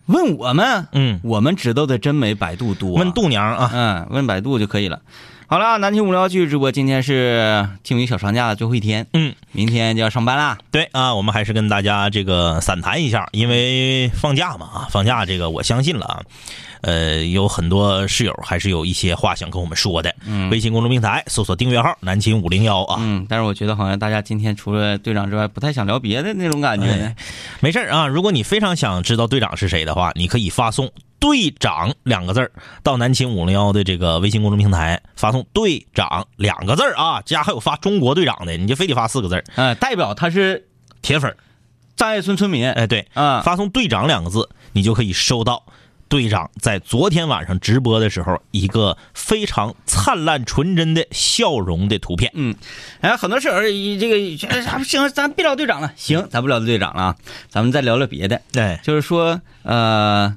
[0.07, 2.93] 问我们，嗯，我们知道的真没百度多。
[2.93, 5.01] 问度娘啊，嗯，问百度就可以了。
[5.47, 10.57] 好了，南秦五零幺继续直播，今天是清明小长假的最后一天，嗯，明天就要上班啦。
[10.71, 16.21] 对啊，我们还是跟大家这个散谈一下，因为放假嘛啊，放假这个我相信了啊，
[16.81, 20.13] 呃，有很多室友还是有一些话想跟我们说的。
[20.25, 27.13] 嗯微信公众平台搜索订阅号“南青五零幺”啊，嗯，但是我觉得好像大家今天除了队长之外，不太想聊别的那种感觉呢。
[27.59, 28.07] 没事儿啊。
[28.07, 32.51] 如果你非常想知道队长是谁的话，你可以发送“队长”两个字儿
[32.83, 40.67] 到南秦五零幺的这个微信公众平台，发送“队长”两个字儿啊，家还有发中国队长的，你就非得发四个字儿，嗯、代表他是
[41.01, 41.37] 铁粉儿。
[41.95, 42.69] 张爱村村民。
[42.69, 45.63] 哎，对，啊发送“队长”两个字，你就可以收到
[46.09, 52.31] 队长在昨天晚上直播的时候一个非常灿烂纯真的笑容的图片。
[52.35, 52.53] 嗯，
[52.99, 54.37] 哎，很多室友以这个
[54.83, 57.15] 行，咱别聊队长了，行，咱不聊队长了啊，
[57.49, 58.41] 咱们再聊聊别的。
[58.51, 60.35] 对，就是说，呃，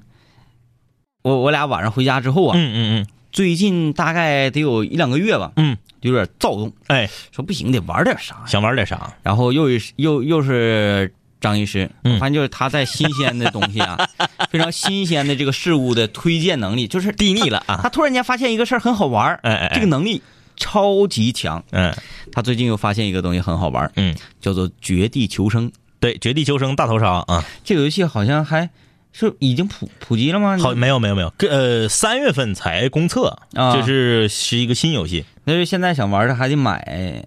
[1.22, 8.36] 我我俩晚上回家之后啊，嗯嗯嗯最近大概得有一两个月吧，嗯，有点躁动，哎，说不行，得玩点啥。
[8.46, 9.12] 想玩点啥？
[9.22, 13.98] 然后又是又又是张医师，嗯我发现就是他在新鲜的东西啊，
[14.50, 20.22] 非常新鲜的这个事物的推荐能力，就是地腻了啊他突然间发现一个事儿很好玩儿，哎哎哎这个能力
[20.56, 21.62] 超级强。
[21.70, 21.94] 嗯
[22.32, 25.70] 他最近又发现一个东西很好玩儿，嗯，叫做《绝地求生》。
[26.00, 28.70] 对，绝地求生大逃杀啊，这个游戏好像还
[29.12, 30.56] 是已经普普及了吗？
[30.58, 36.76] 好，没有没有没有，呃，三月份才公测，啊这是是一个新游戏，那就现在想玩的还得买，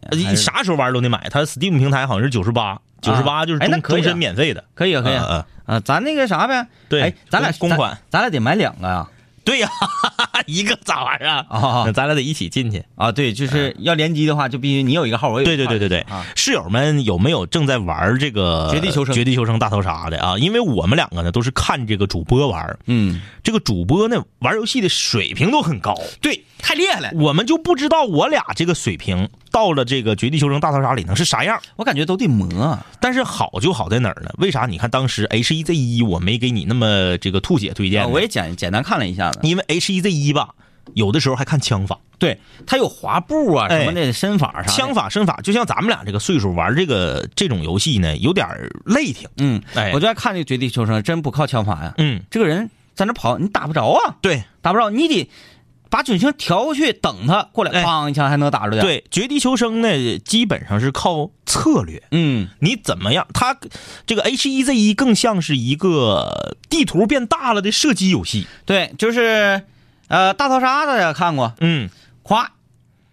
[0.09, 1.27] 呃还是啥时候玩都得买。
[1.29, 4.63] 它 Steam 平台好像是九十八，九十八就是终终身免费的。
[4.73, 5.45] 可以啊，可以啊。
[5.65, 9.07] 啊，咱那个啥呗，对哎，咱俩公公款咱，咱俩得买两个呀。
[9.43, 9.69] 对呀，
[10.45, 11.45] 一个咋玩啊？
[11.49, 12.83] 啊那咱俩得一起进去。
[12.95, 15.57] 啊，对，就是要联机的话，就必须你有一个号，我有对。
[15.57, 20.37] 对对对对啊，室友们有没有正在玩这个绝地求生绝地求生大逃杀的啊？
[20.37, 31.59] 因为我们两个呢都是看这个主播玩，嗯，这个主播呢玩游戏的水平都很高，对，太厉害了，我们就不知道我俩这个水平到了这个绝地求生大逃杀里能是啥样。
[31.75, 32.79] 我感觉都得磨。
[32.99, 34.31] 但是好就好在哪儿呢？
[34.37, 34.65] 为啥？
[34.65, 40.49] 你看当时 H 1 Z 1我没给你那么这个兔姐推荐我也简简单看了一下子，因为 H 1 Z 1吧，
[40.93, 41.99] 有的时候还看枪法。
[42.17, 44.67] 对，它有滑步啊哎什么的身法啥的。
[44.67, 48.47] 枪法、身法，就像咱们俩这个岁数玩这个这种游戏呢，有点
[48.85, 49.27] 累挺。
[49.37, 51.95] 嗯，哎我就爱看这个《绝地求生》，真不靠枪法呀。
[51.97, 55.27] 嗯，这个人在那跑，你打不着啊，对打不着，你得
[55.91, 62.01] 把准星调过去，等他过来，哎砰一枪还能打着的。，对，绝地求生呢，基本上是靠策略。
[62.11, 63.27] 嗯，你怎么样？
[63.33, 63.57] 它
[64.07, 68.47] 这个 H 1 Z 1更像是一个地图变大了的射击游戏。
[68.65, 69.63] 对，就是
[70.07, 71.89] 呃，大逃杀大家看过，嗯
[72.23, 72.53] 夸，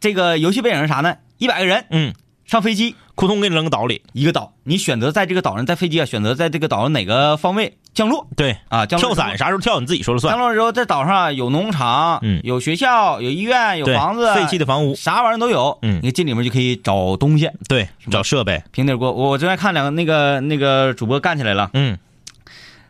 [0.01, 1.17] 这个游戏背景是啥呢？
[1.39, 2.15] 一百个人嗯，
[2.47, 4.01] 上飞机，扑通给你扔个岛里。
[4.13, 8.87] 一个岛，你选择在这个岛上，在飞机啊，选择在这个岛上哪个方位降落对，啊？
[8.87, 10.33] 降落跳伞啥时候跳你自己说了算。
[10.33, 14.95] 降落之后，在岛上啊有农场，嗯有学校，有医院，有房子，废弃的房屋。
[14.95, 15.77] 啥玩意儿都有。
[15.83, 18.63] 嗯你进里面就可以找东西，对，找设备。
[18.71, 19.11] 平底锅。
[19.11, 21.99] 我我昨天看两个那个那个主播干起来了，嗯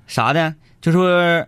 [0.06, 1.46] 啥的，就说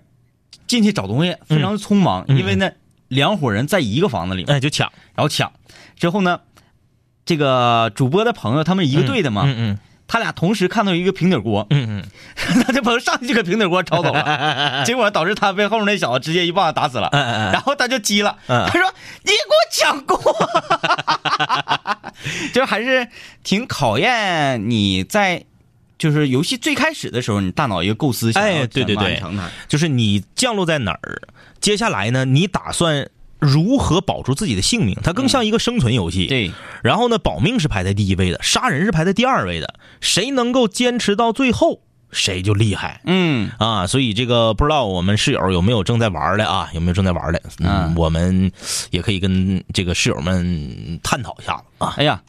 [0.67, 2.71] 进去找东西非常匆忙，嗯因为呢
[3.09, 4.91] 两伙人在一个房子里面，哎，就抢。
[5.15, 5.53] 然后抢，
[5.97, 6.41] 之后呢，
[7.27, 12.05] 这个主播的朋友他们一个队的嘛，嗯嗯他俩同时看到一个平底锅，嗯嗯。
[12.65, 17.09] 他这朋友上去就给平底锅抄走了， 结果导致他被后面那小子直接一棒子打死了。
[17.13, 18.93] 嗯嗯嗯然后他就急了，嗯他说
[19.23, 20.19] ：“你给我抢锅！”
[22.53, 23.07] 就还是
[23.45, 25.45] 挺考验你在
[25.99, 29.23] 就是游戏最开始的时候，你大脑一个构思哎对对对。
[29.69, 31.23] 就是你降落在哪儿，
[31.61, 33.09] 接下来呢，你打算
[33.41, 34.97] 如何保住自己的性命？
[35.03, 36.27] 它更像一个生存游戏。
[36.27, 39.75] 对，然后呢，保命是排在第一位的，杀人是排在第二位的。
[40.01, 41.81] 谁能够坚持到最后，
[42.13, 43.87] 谁就厉害嗯，啊！
[43.87, 46.69] 所以这个不知道我们室友有没有正在玩的啊？
[46.75, 47.41] 有没有正在玩的？
[47.61, 48.51] 嗯，嗯我们
[48.91, 51.95] 也可以跟这个室友们探讨一下子啊。
[51.97, 52.21] 哎呀，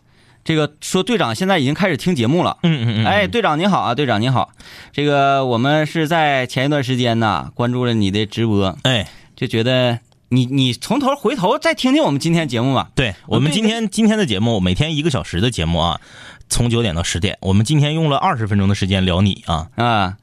[0.44, 2.58] 这个说队长现在已经开始听节目了。
[2.64, 4.52] 嗯嗯嗯，哎，队长您好啊，队长您好。
[4.94, 9.98] 这个我们是在前一段时间呢关注了你的直播，哎，就觉得
[10.34, 12.90] 你你从头回头再听听我们今天节目吧。
[12.96, 16.00] 对我们今天今天的节目，每天一个小时的节目啊，
[16.48, 19.68] 从九点到十点，我们今天用了二十分钟的时间聊你啊。
[19.76, 20.16] 啊，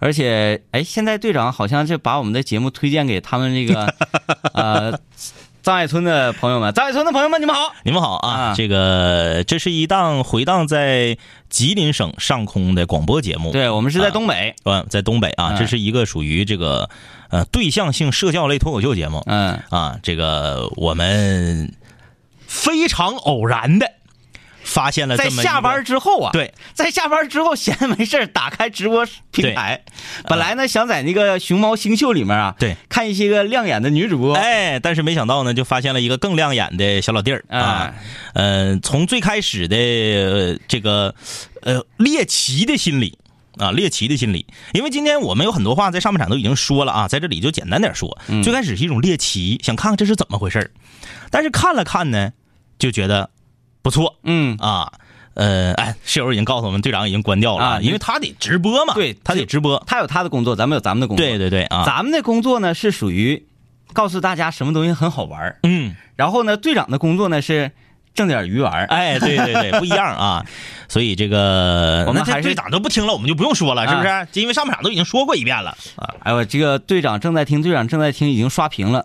[0.00, 3.94] 而且哎，现在队长好像就把我们的节目推荐给他们这个
[4.52, 4.98] 呃
[5.62, 7.72] 张爱村的朋友们，张爱村的朋友们，你们好。
[7.84, 11.16] 你们好啊，啊这个这是一档回荡在
[11.48, 13.52] 吉林省上空的广播节目。
[13.52, 16.90] 对我们是在东北，呃，在东北啊，嗯这是一个属于这个
[17.32, 19.98] 呃对象性社交类脱口秀节目嗯啊。
[20.04, 21.74] 这个我们
[22.46, 23.90] 非常偶然的
[24.64, 29.82] 发现了在这么下班之后啊，对，在下班之后闲没事儿打开直播平台，
[30.28, 37.92] 本来呢想在那个熊猫星秀里面啊，对，看一些个亮眼的女主播，哎，但是没想到呢，就发现了一个更亮眼的小老弟儿啊。
[38.34, 41.12] 呃，从最开始的、呃这个
[41.62, 43.18] 呃猎奇的心理
[43.62, 48.18] 啊，猎奇的心理，因为今天我们有很多话在上半场都已经说了啊，在这里就简单点说。
[48.28, 50.70] 嗯最开始是一种猎奇，想看看这是怎么回事儿
[51.30, 52.32] 但是看了看呢，
[52.78, 53.30] 就觉得
[53.80, 54.92] 不错嗯，啊。
[55.34, 59.82] 呃，哎，室友已经告诉我们，队长已经关掉了，啊因为他得直播嘛，对他得直播。
[59.86, 63.42] 他有他的工作，咱们有咱们的工作，对对对啊，咱们的工作呢是属于
[63.94, 65.96] 告诉大家什么东西很好玩儿嗯。
[66.16, 67.72] 然后呢，队长的工作呢是
[68.14, 70.44] 挣点鱼丸儿哎，对对对， 不一样啊。
[70.88, 74.26] 所以这个我们还是那这队长都不听了，我们就不用说了，是不是？
[74.40, 76.14] 因为上半场都已经说过一遍了啊。
[76.22, 79.04] 哎我，这个队长正在听，队长正在听，已经刷屏了。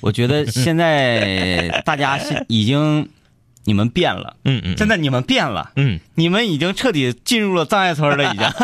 [0.00, 3.08] 我觉得现在大家是已经
[3.64, 8.46] 你们变了，嗯嗯，真的你们变了，嗯，你们已经彻底进入了障碍村了，已经。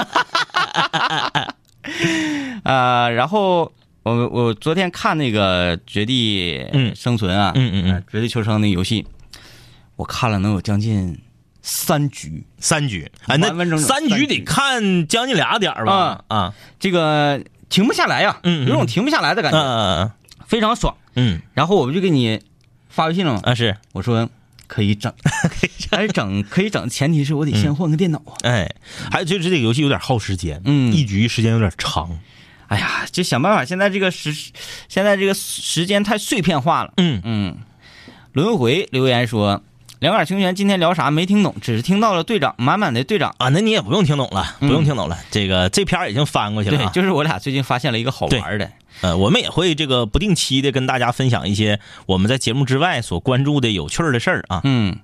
[2.62, 3.72] 啊、然后
[4.02, 9.04] 我我昨天看那个《绝地嗯生存》啊，嗯嗯嗯呃绝地求生》那游戏，
[10.00, 11.18] 我看了能有将近
[11.60, 12.42] 三局。
[12.58, 16.24] 三局，哎，那完完整整三局得看将近俩点儿吧？
[16.28, 20.10] 啊，这个停不下来呀、嗯嗯有种停不下来的感嗯觉，嗯
[20.46, 20.96] 非常爽。
[21.16, 22.40] 嗯然后我不就给你
[22.88, 23.40] 发微信了吗？
[23.44, 24.28] 啊是，我说
[24.66, 25.12] 可以整，
[25.90, 28.32] 但是整可以整，前提是我得先换个电脑啊。
[28.42, 28.74] 哎，
[29.10, 32.18] 还有就是这个游戏有点耗时间，嗯一局时间有点长，
[32.68, 34.32] 哎呀，就想办法，现在这个时，
[34.88, 36.94] 现在这个时间太碎片化了。
[36.96, 37.56] 嗯嗯，
[38.32, 39.62] 轮回留言说，
[40.00, 43.34] 两杆清泉今天聊啥没听懂，只是听到了队长满满的队长。
[43.36, 46.90] 啊，那你也不用听懂了，不用听懂了，这个这篇儿已经翻过去了。
[46.94, 48.70] 就是我俩最近发现了一个好玩的。
[49.02, 54.62] 呃，我们也会这个不定期的跟大家分享一些我们在节目之外所关注的有趣儿的事儿啊。
[54.64, 55.00] 嗯，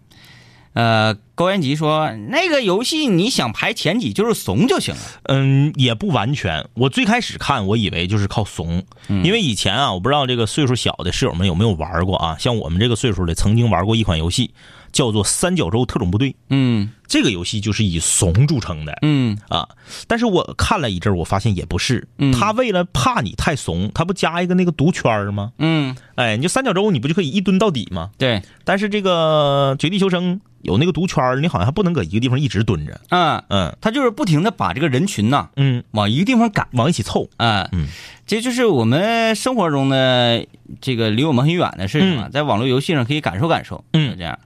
[0.72, 5.00] 呃，高延吉说，那个游戏你想排前几就是怂就行了。
[5.24, 6.66] 嗯，也不完全。
[6.72, 12.36] 我最开始看，我以为就是靠怂，因为以前啊，我不知道这个岁数小的室友们有没有玩过啊。
[12.38, 14.52] 像我们这个岁数的，曾经玩过一款游戏，
[14.96, 16.30] 叫做《三角洲特种部队》。
[16.48, 19.68] 嗯这个游戏就是以怂著称的嗯啊。
[20.08, 22.08] 但是我看了一阵儿，我发现也不是。
[22.18, 25.52] 嗯他为了怕你太怂，他不加一个那个毒圈儿吗？
[25.58, 28.10] 嗯，哎，你就三角洲，你不就可以一蹲到底吗？
[28.18, 33.00] 对，但是这个绝地求生有那个毒圈儿，你好像还不能搁一个地方一直蹲着。
[33.10, 36.66] 嗯，嗯他就是不停的把这个人群呐嗯，往一个地方赶。
[36.72, 37.28] 往一起凑。
[37.36, 37.86] 啊，嗯，
[38.26, 40.44] 这就是我们生活中的
[40.80, 43.84] 这个离我们很远的事情啊，嗯在网络游戏上可以感受感受。
[43.92, 44.36] 嗯这样，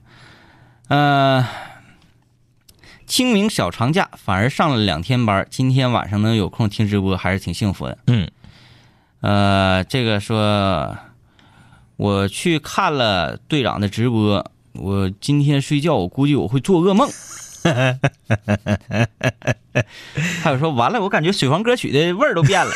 [0.91, 1.47] 呃，
[3.07, 7.97] 清明小长假反而上了两天班，今天晚上能有空听直播，还是挺幸福的。
[8.07, 8.29] 嗯
[9.21, 10.97] 呃，这个说，
[11.95, 17.09] 我去看了队长的直播，我今天睡觉，我估计我会做噩梦。
[20.43, 22.71] 还有说，完了，我感觉水房歌曲的味儿都变了。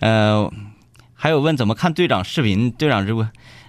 [0.00, 0.52] 呃，
[1.14, 3.26] 还有问怎么看队长视频、队长直播，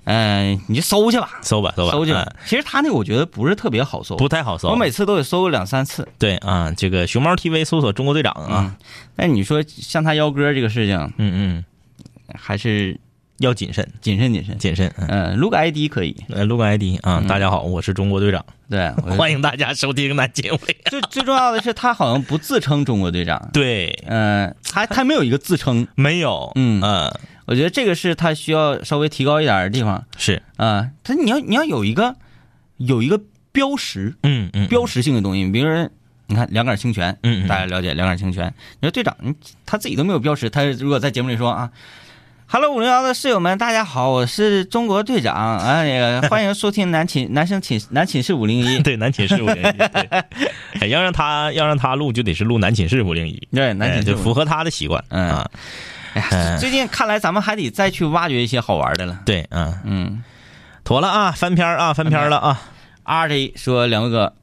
[0.09, 2.23] 嗯、你就搜去吧，搜吧搜吧，搜去吧。
[2.25, 2.35] 嗯。
[2.45, 4.69] 其实他那个我觉得不是特别好搜，不太好搜。
[4.69, 6.07] 我每次都得搜个两三次。
[6.17, 8.77] 对啊，这个熊猫 TV 搜索中国队长啊，
[9.17, 11.65] 但你说像他幺哥这个事情，嗯嗯，
[12.33, 12.97] 还是
[13.39, 13.85] 要谨慎。
[13.99, 14.57] 谨慎谨慎。
[14.57, 14.91] 谨慎。
[14.97, 15.07] 嗯。
[15.09, 20.77] 嗯，录个 ID 可以，呃，录个 ID 啊，大家好，我是中国队长，对，欢迎大家收听南京卫。
[20.89, 26.81] 最最重要的是，他好像不自称中国队长，对，嗯、他他没有一个自称，没有，嗯。
[26.81, 27.13] 嗯，
[27.47, 30.03] 我觉得这个是他需要稍微提高一点的地方。
[30.17, 30.89] 是，啊。
[31.03, 32.15] 他你要你要有一个
[32.75, 33.19] 有一个
[33.53, 35.89] 标识，嗯嗯，标识性的东西，比如说
[36.27, 37.47] 你看两杆清泉，嗯嗯。
[37.47, 38.53] 大家了解两杆清泉。
[38.81, 39.33] 你说队长，你
[39.65, 41.71] 他自己都没有标识，他如果在节目里说啊。
[42.49, 45.35] Hello，五零幺的室友们，大家好，我是中国队长。
[45.35, 50.23] 啊，那 个欢迎收听男寝男生寝男 寝室五零一，对，男寝室五零一，对，
[50.79, 55.27] 哎要让他要让他录，就得是录男寝室五零一，对，男哎寝室501就符合他的习惯，嗯。
[55.27, 55.51] 啊，
[56.17, 59.19] 哎呀，嗯最近看来咱们还得再去挖掘一些好玩的了。
[59.25, 60.23] 对，嗯，嗯
[60.83, 62.61] 妥了啊，翻篇啊，翻篇了啊
[63.05, 64.33] ，，RJ 说两位哥，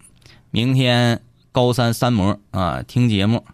[0.51, 1.21] 明天
[1.53, 3.45] 高三三模啊，听节目，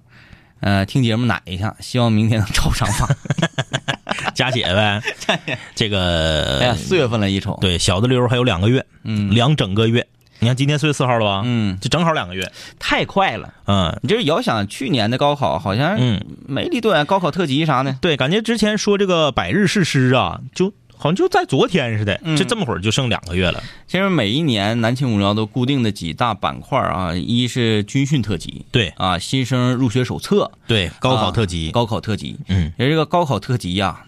[0.60, 3.08] 呃，听节目奶一下，希望明天能超上榜。
[4.34, 5.00] 加血呗，
[5.74, 9.30] 这个哎呀，个四月份了，一瞅，，对小的溜还有两个月，嗯。
[9.34, 10.06] 两整个月。
[10.40, 11.42] 你看今天四月四号了吧？
[11.44, 12.50] 嗯，就正好两个月。
[12.78, 13.52] 太快了。
[13.66, 17.96] 嗯你就是遥想去年的高考，好像嗯，没离多远，高考特辑啥的。
[18.00, 23.62] 对，感觉之前说这个百日誓师啊，就好像就在昨天似的，嗯就这么会儿就剩两个月了。
[23.86, 32.38] 其实每一年南青五聊都固定的几大板块啊，一是军训特辑对啊，新生入学手册，对，高考特辑，高考特辑。
[32.48, 34.04] 嗯，也这个高考特辑呀，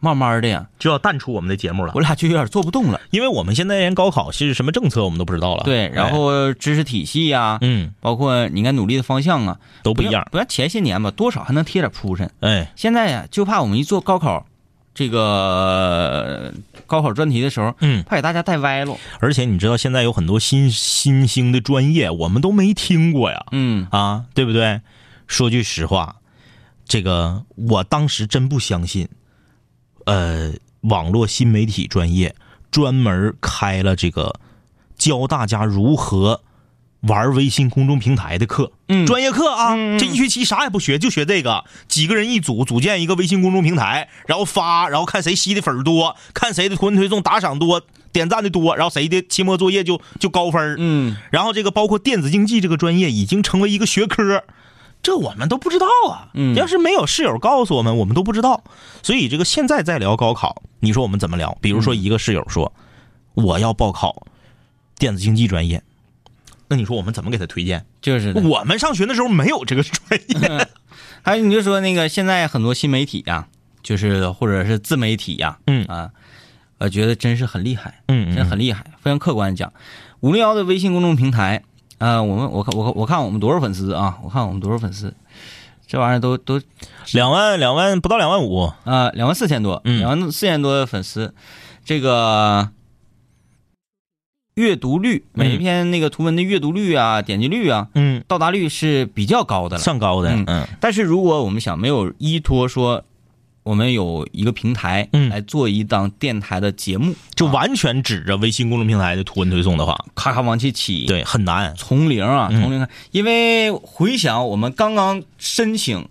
[0.00, 3.00] 慢慢的呀，就要淡出我们的节目了我，俩就有点做不动了。
[3.10, 5.64] 因为我们现在连高考是什么政策我们都不知道了。
[5.64, 10.26] 对，然哎后知识体系呀，嗯包括你应该努力的方向啊，都不一样。
[10.30, 12.30] 不像前些年吧，多少还能贴点铺身。
[12.40, 14.46] 哎，现在呀，就怕我们一做高考，
[14.94, 16.52] 这个呃
[16.86, 18.96] 高考专题的时候，嗯，怕给大家带歪了。
[19.20, 24.80] 而且你知道现在有很多新新兴的专业，我们都没听过呀，嗯啊，对不对？
[25.26, 26.16] 说句实话，
[26.86, 29.06] 这个我当时真不相信，
[30.08, 32.34] 呃，网络新媒体专业
[32.70, 34.40] 专门开了这个
[34.96, 36.40] 教大家如何
[37.00, 39.06] 玩微信公众平台的课，嗯。
[39.06, 54.42] 专业课啊，这一学期啥也不学，就学这个，几个人一组，组建一个微信公众平台，然后发，然后看谁吸的粉多，看谁的图文推送打赏多，点赞的多，然后谁的期末作业就就高分嗯，然后这个包括电子竞技这个专业已经成为一个学科，
[55.02, 56.28] 这我们都不知道啊。
[56.34, 58.62] 嗯要是没有室友告诉我们，我们都不知道。
[59.02, 61.56] 所以这个现在在聊高考，你说我们怎么聊？
[61.60, 62.72] 比如说一个室友说、
[63.34, 64.26] 我要报考
[64.98, 65.82] 电子竞技专业，
[66.68, 67.86] 那你说我们怎么给他推荐？
[68.00, 68.32] 就是。
[68.32, 70.68] 我们上学的时候没有这个专业。
[71.22, 73.48] 还有你就说那个现在很多新媒体呀、
[73.82, 76.10] 就是或者是自媒体呀、嗯啊，
[76.78, 78.84] 我觉得真是很厉害，嗯真很厉害。
[79.00, 79.72] 非常客观地讲，
[80.20, 81.62] 五零幺的微信公众平台，
[81.98, 84.18] 啊，我们我看我看我看我们多少粉丝啊？
[84.22, 85.12] 我看我们多少粉丝，
[85.86, 86.60] 这玩意儿都都
[87.12, 89.98] 两万两万不到两万五，啊两万四千多，嗯。
[89.98, 91.34] 两万四千多的粉丝，
[91.84, 92.70] 这个
[94.54, 99.82] 阅读率，每一篇那个图文的阅读率啊、点击率啊、嗯，到达率是比较高的了。
[99.82, 100.44] 算高的，嗯。
[100.46, 100.68] 嗯。
[100.80, 103.04] 但是如果我们想没有依托说，
[103.68, 105.28] 我们有一个平台嗯。
[105.28, 111.74] 来做一档电台的节目，就完全指着微信公众平台的图文推送的话，咔咔往起起，，对，很难。
[111.76, 112.62] 从零啊，嗯。
[112.62, 116.08] 从零开，因为回想我们刚刚申请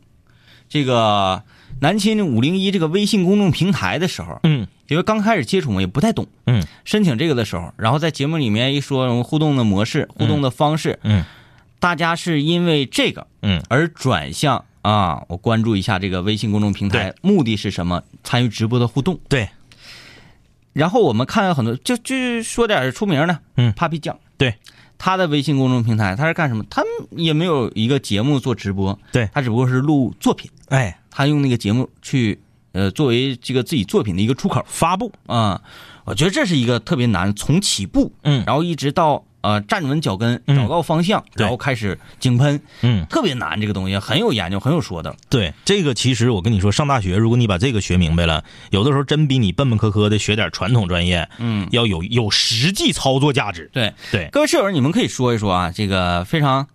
[0.70, 1.42] 这个
[1.80, 4.68] 南秦五零一这个微信公众平台的时候，嗯。
[4.88, 6.64] 因为刚开始接触嘛也不太懂，嗯。
[6.86, 11.26] 申请这个的时候，然后在节目里面一说互动的模式、互动的方式，嗯。
[11.80, 18.02] 大家是因为这个嗯，而转向啊，我关注一下这个微信公众平台，目的是什么？
[18.24, 19.20] 参与直播的互动。
[19.28, 19.50] 对，
[20.72, 24.56] 然后我们看到很多，就就说点出名的，嗯，Papi 酱，对，
[24.98, 26.64] 他的微信公众平台，他是干什么？
[26.70, 29.30] 他也没有一个节目做直播，对。
[29.34, 32.40] 他只不过是录作品，哎，他用那个节目去
[32.72, 34.64] 呃作为这个自己作品的一个出口。
[34.70, 35.62] 发布，啊、
[36.06, 38.46] 我觉得这是一个特别难，从起步，嗯。
[38.48, 40.58] 然后一直到呃站稳脚跟，嗯。
[40.58, 41.44] 找到方向，对。
[41.44, 45.16] 然后开始井喷，嗯，特别难，这个东西很有研究，很有说的。
[45.30, 53.70] 对，这个其实我跟你说，上大学如果你把这个学明白了，有的时候真比你笨笨磕磕的学点传统专业，嗯，要有有实际操作价值。
[53.72, 56.68] 对，对，各位室友，你们可以说一说啊，这个非常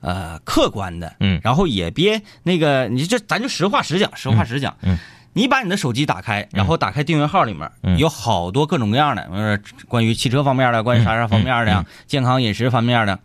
[0.00, 1.40] 呃客观的，嗯。
[1.42, 4.98] 然后也别那个，你就咱就实话实讲，实话实讲，嗯
[5.34, 7.98] 你把你的手机打开，然后打开订阅号里面、嗯。
[7.98, 13.18] 有好多各种各样的，呃，关于汽车方面的，关于啥啥方面的呀，健康饮食方面的。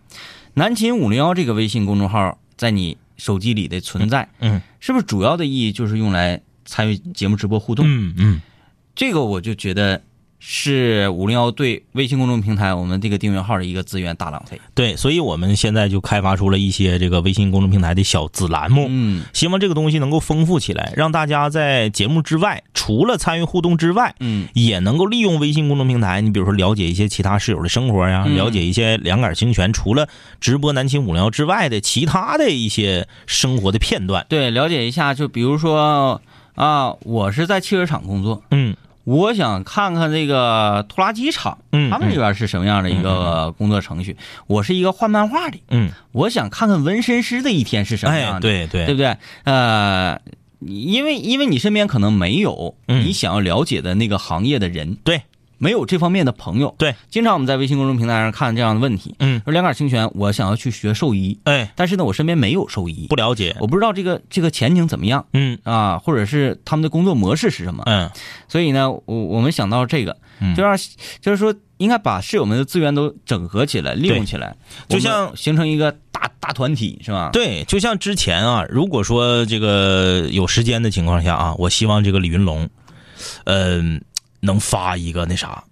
[0.55, 4.61] 南秦五零幺这个微信公众号在你手机里的存在，嗯。
[4.79, 7.85] 是不是主要的意义就是用来参与节目直播互动？
[7.87, 8.41] 嗯嗯，
[8.95, 10.01] 这个我就觉得
[10.39, 14.59] 是五零幺对微信公众平台我们这个订阅号的一个资源大浪费。
[14.73, 19.23] 对，所以我们现在就开发出了一些这个微信公众平台的小子栏目，嗯。
[19.33, 24.47] 希望这个东西能够丰富起来，让大家在节目之外，除了参与互动之外，嗯。
[24.53, 28.35] 也能够利用微信公众平台，你比如说了解一些其他室友的生活呀，嗯。
[28.35, 30.07] 了解一些两杆清泉除了
[30.39, 34.25] 直播南青五零幺之外的其他的一些生活的片段。
[34.29, 36.21] 对，了解一下，就比如说
[36.55, 38.75] 啊，我是在汽车厂工作，嗯
[39.09, 44.15] 我想看看这个拖拉机厂，嗯他们这边是什么样的一个工作程序。
[44.45, 49.17] 我是一个画漫画的，嗯，我想看看纹身师的一天是什么样对对对不对？
[49.45, 50.21] 呃，
[50.59, 55.23] 因为因为你身边可能没有嗯你想要了解的那个行业的人，对，
[55.59, 65.25] 没有这方面的朋友，对，经常我们在微信公众平台上看这样的问题，嗯，说两杆清泉，我想要去学兽医，哎，但是呢，我身边没有兽医，不了解，我不知道这个这个前景怎么样。
[65.33, 65.59] 嗯。
[65.63, 68.09] 啊，或者是他们的工作模式是什么，嗯。
[68.47, 70.55] 所以呢，我我们想到这个，嗯。
[70.55, 70.77] 就让
[71.21, 74.55] 就是说，应该把室友们的资源都整合起来，利用起来，
[74.87, 82.69] 就像形成一个大大团体，是吧？，对，就像之前啊，如果说这个有时间的情况下啊，我希望这个李云龙，
[83.45, 84.01] 嗯、
[84.41, 85.63] 能发一个那啥，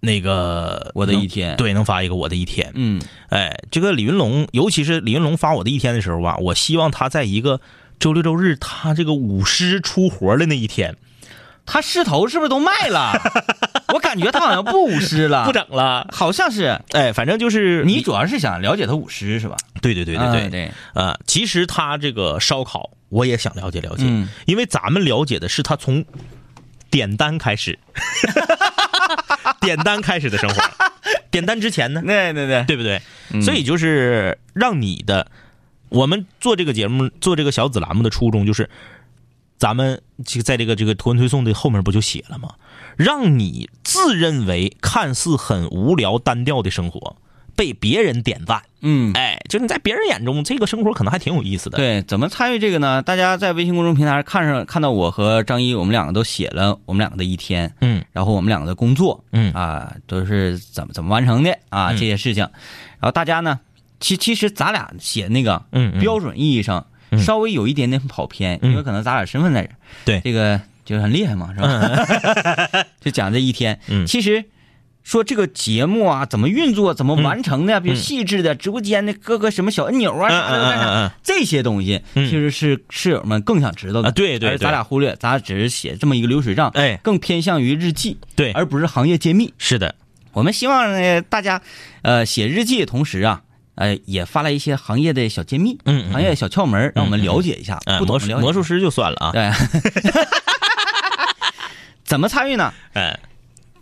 [0.00, 2.70] 那个我的一天对，能发一个我的一天。
[2.74, 3.00] 嗯，
[3.30, 7.60] 哎，这个李云龙，尤其是李云龙发我的一天的时候吧，我希望他在一个
[7.98, 10.96] 周六周日他这个舞狮出活的那一天，
[11.64, 13.12] 他狮头是不是都卖了？
[13.94, 16.08] 我感觉他好像不舞狮了，不整了。
[16.12, 16.80] 好像是。
[16.90, 19.56] 哎，反正就是你主要是想了解他舞狮是吧？
[19.80, 26.04] 对对对对对啊对，啊、其实他这个烧烤我也想了解了解，嗯因为咱们了解的是他从
[26.94, 27.76] 点单开始，
[29.60, 30.62] 点单开始的生活，
[31.28, 33.02] 点单之前呢，对对对，对不对？
[33.32, 33.42] 嗯。
[33.42, 35.28] 所以就是让你的，
[35.88, 38.70] 我们做这个节目，做这个小子栏目的初衷就是，
[39.58, 42.54] 咱们这个在这个这个图文推送的后面不就写了吗？
[42.96, 47.16] 让你自认为看似很无聊单调的生活
[47.56, 49.12] 被别人点赞，嗯。
[49.14, 51.76] 哎，就是你在别人眼中这个生活可能还挺有意思的。
[51.78, 53.02] 对，怎么参与这个呢？
[53.02, 62.42] 大家在微信公众平台上看上看到我和张一，我们两个都写了我们两个的一天，嗯然后我们两个的工作，嗯啊，都是怎么怎么完成的啊，嗯这些事情。
[62.42, 63.60] 然后大家呢，
[64.00, 72.84] 其其实咱俩写那个嗯嗯标准意义上嗯稍微有一点点跑偏，嗯因为可能咱俩身份在这儿，对这个就很厉害嘛，是吧？
[73.00, 74.44] 就讲这一天，嗯其实。
[75.04, 82.28] 说这个节目啊，怎么运作，怎么完成的，比如嗯细致的直播间的各个什么小按钮啊，嗯啥的这些东西，嗯。
[82.28, 84.08] 其实是室友们更想知道的。
[84.08, 84.64] 啊对对而对。
[84.64, 86.98] 咱俩忽略，咱俩只是写这么一个流水账，哎。
[87.02, 88.50] 更偏向于日记，对。
[88.52, 89.52] 而不是行业揭秘。
[89.58, 89.94] 是的，
[90.32, 91.60] 我们希望呢，大家，
[92.02, 93.42] 呃，写日记的同时啊，
[93.74, 99.50] 呃，也发来一些行业的小揭秘，嗯嗯行业小窍门，让我们了解一下，嗯，魔术魔术师就算了啊，对，
[102.04, 102.72] 怎么参与呢？
[102.94, 103.18] 哎，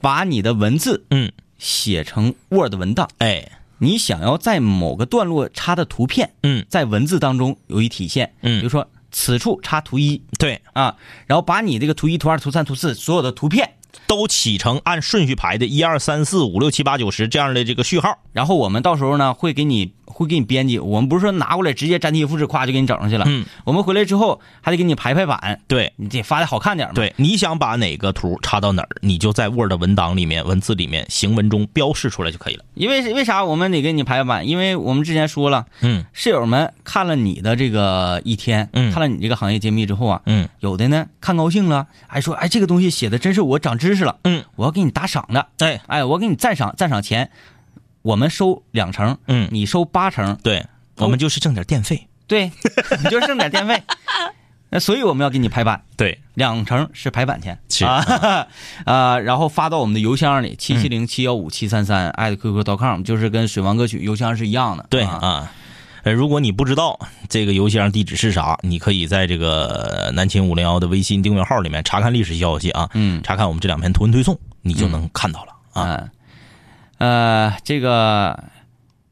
[0.03, 6.66] 把你的文字嗯，写成 Word 文档，哎，你想要在某个段落插的图片，嗯。
[6.68, 8.59] 在文字当中有一体现，嗯。
[8.61, 10.96] 比如说此处插图一对，啊，
[11.26, 13.74] 然后把你这个图一、图二、图三、图四所有的图片，
[14.09, 18.18] 都起成按顺序排的，一二三四五六七八九十这样的这个序号。
[18.32, 32.64] 然后我们到时候呢会给你会给你编辑，我们不是说拿过来直接粘贴复制，咵就给你整上去了，嗯，我们回来之后还得给你排排版，对你得发的好看点嘛，，对，你想把哪个图插到哪儿，你就在 Word 文档里面、文字里面、行文中标示出来就可以了。
[32.75, 34.49] 因为为啥我们得给你排排版？
[34.49, 47.31] 因为我们之前说了，嗯室友们看了你的这个一天，嗯看了你这个行业揭秘之后啊，嗯有的呢看高兴了，还说哎这个东西写的真是我长知识了，嗯，我要给你打赏的，对哎我给你赞赏赞赏钱，
[48.03, 52.09] 我们收两成，嗯，你收八成，对，我们就是挣点电费。
[52.26, 52.50] 对，
[53.03, 53.82] 你就挣点电费，
[54.70, 57.84] 那所以我们要给你排版，对，两成是排版钱，是。
[57.84, 58.46] 啊，
[58.86, 65.53] 啊，然后发到我们的邮箱里七七零七幺五七三三艾特 QQ.com，就是跟水王歌曲邮箱是一样的，啊，对啊。
[66.05, 66.98] 呃，如果你不知道
[67.28, 73.22] 这个邮箱地址是啥，你可以在这个南秦五零幺的微信订阅号里面查看历史消息啊，嗯。
[73.22, 75.82] 查看我们这两篇图文推送，你就能看到了啊。
[75.82, 76.09] 啊，
[77.03, 78.44] 呃，这个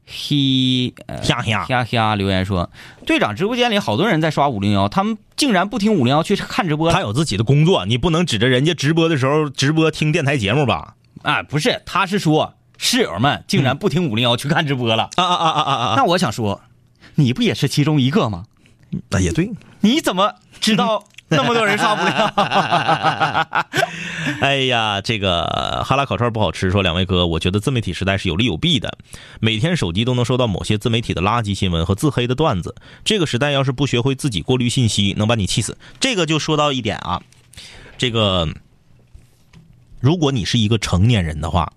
[0.07, 2.71] 嘿呃哈哈，哈哈留言说，
[3.05, 10.95] 队长直播间里好多人在刷五零幺，他们竟然不听五零幺去看直播他有自己的工作，你不能指着人家直播的时候直播听电台节目吧？
[11.23, 15.11] 啊，不是，他是说室友们竟然不听五零幺去看直播了。
[15.17, 15.95] 啊啊啊啊啊啊！
[15.97, 16.61] 那我想说，
[17.17, 18.45] 你不也是其中一个吗？
[19.09, 19.51] 那也对。
[19.81, 21.03] 你怎么知道
[21.37, 22.27] 那么多人刷五零幺？
[24.41, 28.99] 哎呀，这个哈拉烤串不好吃，说两位哥，我觉得自媒体时代是有利有弊的。
[29.39, 32.75] 每天手机都能收到某些自媒体的垃圾新闻和自黑的段子，
[33.05, 35.79] 这个时代要是不学会自己过滤信息，能把你气死。
[36.01, 37.23] 这个就说到一点啊，
[37.97, 38.49] 这个
[40.01, 41.73] 如果你是一个成年人的话，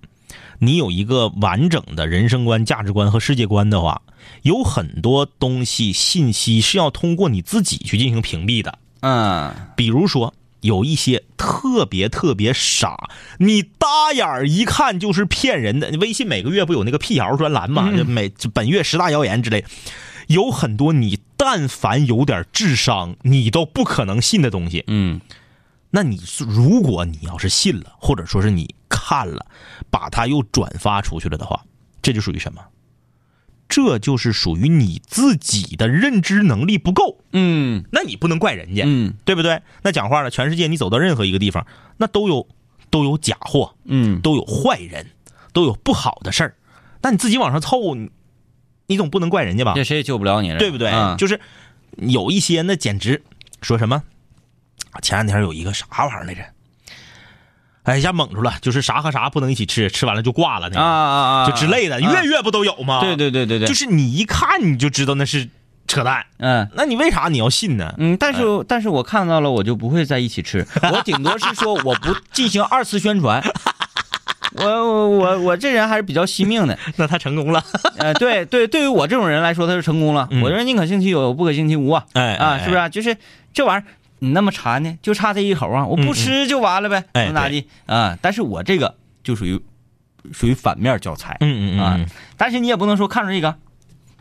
[0.60, 4.01] 你有一个完整的人生观、价值观和世界观的话，
[4.41, 8.80] 有很多东西信息是要通过你自己去进行屏蔽的。
[9.04, 15.91] 嗯，比如说有一些特别特别傻，你搭眼儿一看就是骗人的。
[15.99, 17.91] 微信每个月不有那个辟谣专栏嘛？
[17.91, 19.66] 就每就本月十大谣言之类，
[20.28, 24.86] 有很多你但凡有点智商，你都不可能信的东西。
[24.88, 25.20] 嗯
[25.91, 29.45] 那你如果你要是信了，或者说是你看了，
[29.91, 31.62] 把它又转发出去了的话，
[32.01, 32.62] 这就属于什么？
[33.76, 37.17] 这就是属于你自己的认知能力不够。
[37.32, 39.63] 嗯那你不能怪人家，嗯对不对？
[39.82, 41.65] 那讲话了，全世界你走到任何一个地方，
[41.97, 42.47] 那都有
[42.91, 45.07] 都有假货，嗯，都有坏人，
[45.53, 46.55] 都有不好的事儿。
[47.01, 48.11] 那你自己往上凑，你
[48.86, 49.74] 你总不能怪人家吧？
[49.76, 50.91] 这谁也救不了你，对不对？
[50.91, 51.39] 嗯就是
[51.97, 53.24] 有一些那简直
[53.63, 54.03] 说什么，
[55.01, 56.43] 前两天有一个啥玩意儿来着？
[57.84, 63.02] 哎，一下蒙住了，就是啥和啥不能一起吃，吃完了就挂了那个，啊啊啊，就之类的，啊月月不都有吗？
[63.02, 65.48] 对对对对对，就是你一看你就知道那是
[65.88, 66.68] 扯淡，嗯。
[66.76, 67.94] 那你为啥你要信呢？
[67.98, 73.44] 嗯，但是但是我看到了，我就不会在一起吃，我顶多是说我不进行二次宣传。
[74.56, 77.64] 我我我我这人还是比较惜命的，那他成功了，
[77.98, 80.28] 呃，对对，对于我这种人来说，他是成功了。
[80.30, 82.88] 嗯我这人宁可信其有，不可信其无啊，哎啊，是不是啊？
[82.88, 83.18] 就是
[83.52, 83.84] 这玩意儿，
[84.24, 87.67] 你那么馋呢，就差这一口啊，我不吃就完了呗，怎么咋地。
[87.86, 88.17] 啊？
[88.21, 89.61] 但是我这个就属于
[90.32, 92.07] 属于反面教材，嗯嗯啊嗯，
[92.38, 93.57] 但是你也不能说看着这个，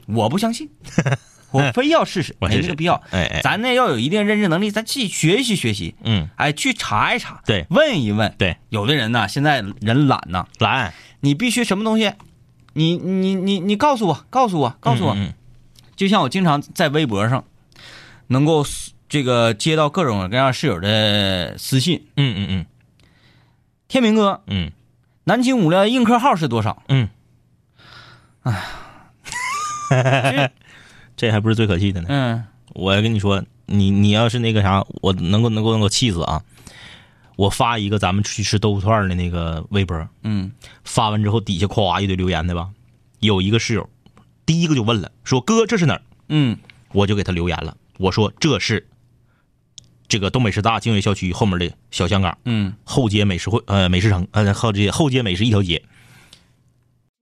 [0.07, 0.69] 我不相信，
[1.53, 3.01] 我非要试试，没这个必要。
[3.13, 7.65] 哎哎，咱呢要有一定认知能力，咱去学习学习，嗯，哎，去查一查，对。
[7.71, 8.35] 问一问。
[8.37, 12.11] 对，有的人呢，现在人懒呐，懒，你必须什么东西，
[12.73, 15.15] 你你你你告诉我，告诉我，告诉我。
[15.15, 15.33] 嗯。
[15.95, 17.45] 就像我经常在微博上，
[18.27, 18.65] 能够
[19.13, 22.67] 这个接到各种各样室友的私信，嗯嗯嗯。
[23.87, 24.73] 天明哥，嗯。
[25.25, 26.83] 南京五料映客号是多少？
[26.89, 27.11] 嗯，
[29.91, 30.51] 这
[31.15, 32.07] 这还不是最可气的呢。
[32.09, 32.45] 嗯。
[32.73, 36.43] 我跟你说，你你要是那个啥，我能够能够能够气死啊！
[37.37, 40.51] 我发一个咱们去吃豆腐串的那个微博，嗯。
[40.85, 42.71] 发完之后底下夸一堆留言的吧，
[43.21, 43.91] 有一个室友，
[44.47, 46.03] 第一个就问了，说哥这是哪儿？
[46.29, 46.57] 嗯。
[46.93, 48.87] 我就给他留言了，我说这是
[50.13, 55.83] 这个东北师大经纬校区后面的小香港嗯后街美食会呃美食城呃后街后街美食一条街。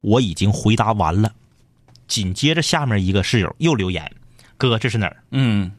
[0.00, 1.30] 我已经回答完了，
[2.08, 4.10] 紧接着下面一个室友又留言，
[4.56, 5.22] 哥这是哪儿？
[5.30, 5.70] 嗯，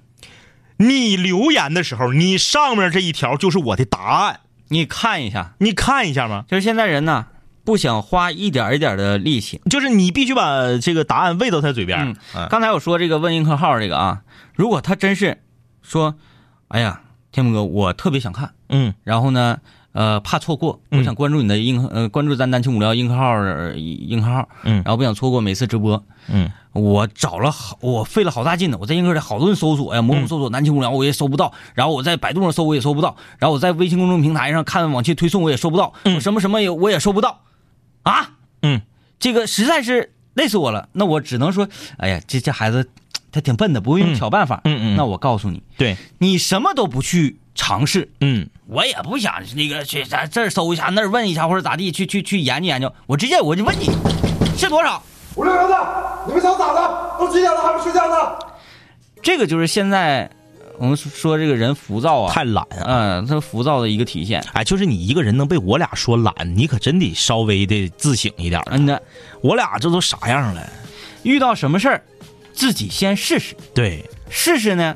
[0.78, 4.40] 你留言的时候，你上面这一条就是我的答案，
[4.70, 6.46] 你看一下，你看一下吗？
[6.48, 7.28] 就是现在人呢，
[7.66, 9.60] 不想花一点一点的力气。
[9.70, 12.16] 就是你必须把这个答案喂到他嘴边。
[12.34, 14.22] 嗯刚才我说这个问映客号这个啊，
[14.56, 15.42] 如果他真是
[15.82, 16.16] 说，
[16.72, 17.02] 哎呀，
[17.32, 18.94] 天鹏哥，我特别想看，嗯。
[19.04, 19.60] 然后呢，
[19.92, 21.00] 呃，怕错过，嗯。
[21.00, 24.76] 我想关注你的映客，呃，关注咱南青五聊硬客号，呃映客号，嗯。
[24.76, 26.02] 然后不想错过每次直播。
[26.30, 26.50] 嗯。
[26.74, 37.42] 我找了好，我费了好大劲呢，我在硬客里好多人搜索呀，蘑菇搜索南青无聊我也搜不到，然后我在百度上搜我也搜不到，然后我在微信公众平台上看往期推送我也搜不到，什么什么也我也搜不到，
[38.04, 38.30] 啊，
[38.62, 38.82] 嗯，
[39.20, 40.88] 这个实在是累死我了。
[40.94, 41.68] 那我只能说，
[41.98, 42.90] 哎呀，这这孩子
[43.32, 44.62] 他挺笨的，不会用嗯巧办法。
[44.66, 52.94] 嗯嗯那我告诉你，对，你什么都不去尝试，嗯我也不想那个去咱这儿搜一下，那儿问一下，或者咋地，去去去研究研究。
[53.08, 53.90] 我直接我就问你
[54.58, 55.02] 是多少。
[55.36, 55.76] 五六零的，
[56.28, 57.16] 你们想咋的？
[57.18, 58.38] 都几点了还不睡觉呢？
[59.24, 60.30] 这个就是现在
[60.78, 62.86] 我们说这个人浮躁啊，太懒啊！
[62.86, 64.44] 嗯，他浮躁的一个体现。
[64.52, 68.66] 哎，就是你一个人能被我俩说懒，你可真得稍微的自省一点儿。
[68.72, 69.00] 嗯呐，
[69.42, 70.70] 我俩这都啥样了？
[71.24, 72.04] 遇到什么事儿，
[72.54, 74.96] 自己先试试，对，试试呢，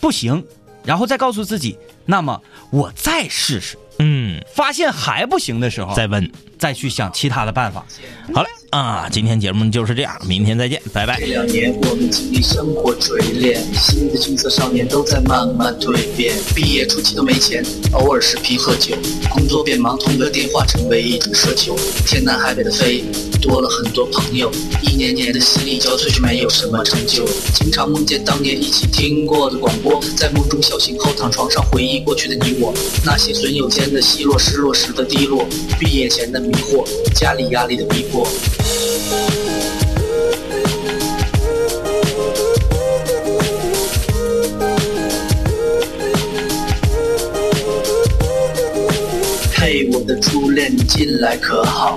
[0.00, 0.44] 不行，
[0.84, 2.40] 然后再告诉自己，那么
[2.70, 3.78] 我再试试。
[3.98, 6.30] 嗯，发现还不行的时候，再问。
[6.58, 7.84] 再去想其他的办法。
[8.32, 11.20] 好了啊，今天节目就是这样，明天再见，拜拜。
[11.20, 16.34] 这两年我们经历生活锤炼，新的青涩少年都在慢慢蜕变。
[16.54, 17.62] 毕业初期都没钱，
[17.92, 18.96] 偶尔视频喝酒，
[19.28, 21.76] 工作变忙，通个电话成为一种奢求。
[22.06, 23.04] 天南海北的飞，
[23.42, 24.50] 多了很多朋友，
[24.80, 27.28] 一年年的心力交瘁却没有什么成就。
[27.52, 32.72] 经常梦见当年一起听过的广播，在梦中小醒后躺床上回忆过去的你我，
[33.04, 35.46] 那些损友间的奚落，失落时的低落，
[35.78, 38.26] 毕业前的迷惑，家里压力的逼迫。
[49.54, 51.96] 嘿，我的初恋，你近来可好？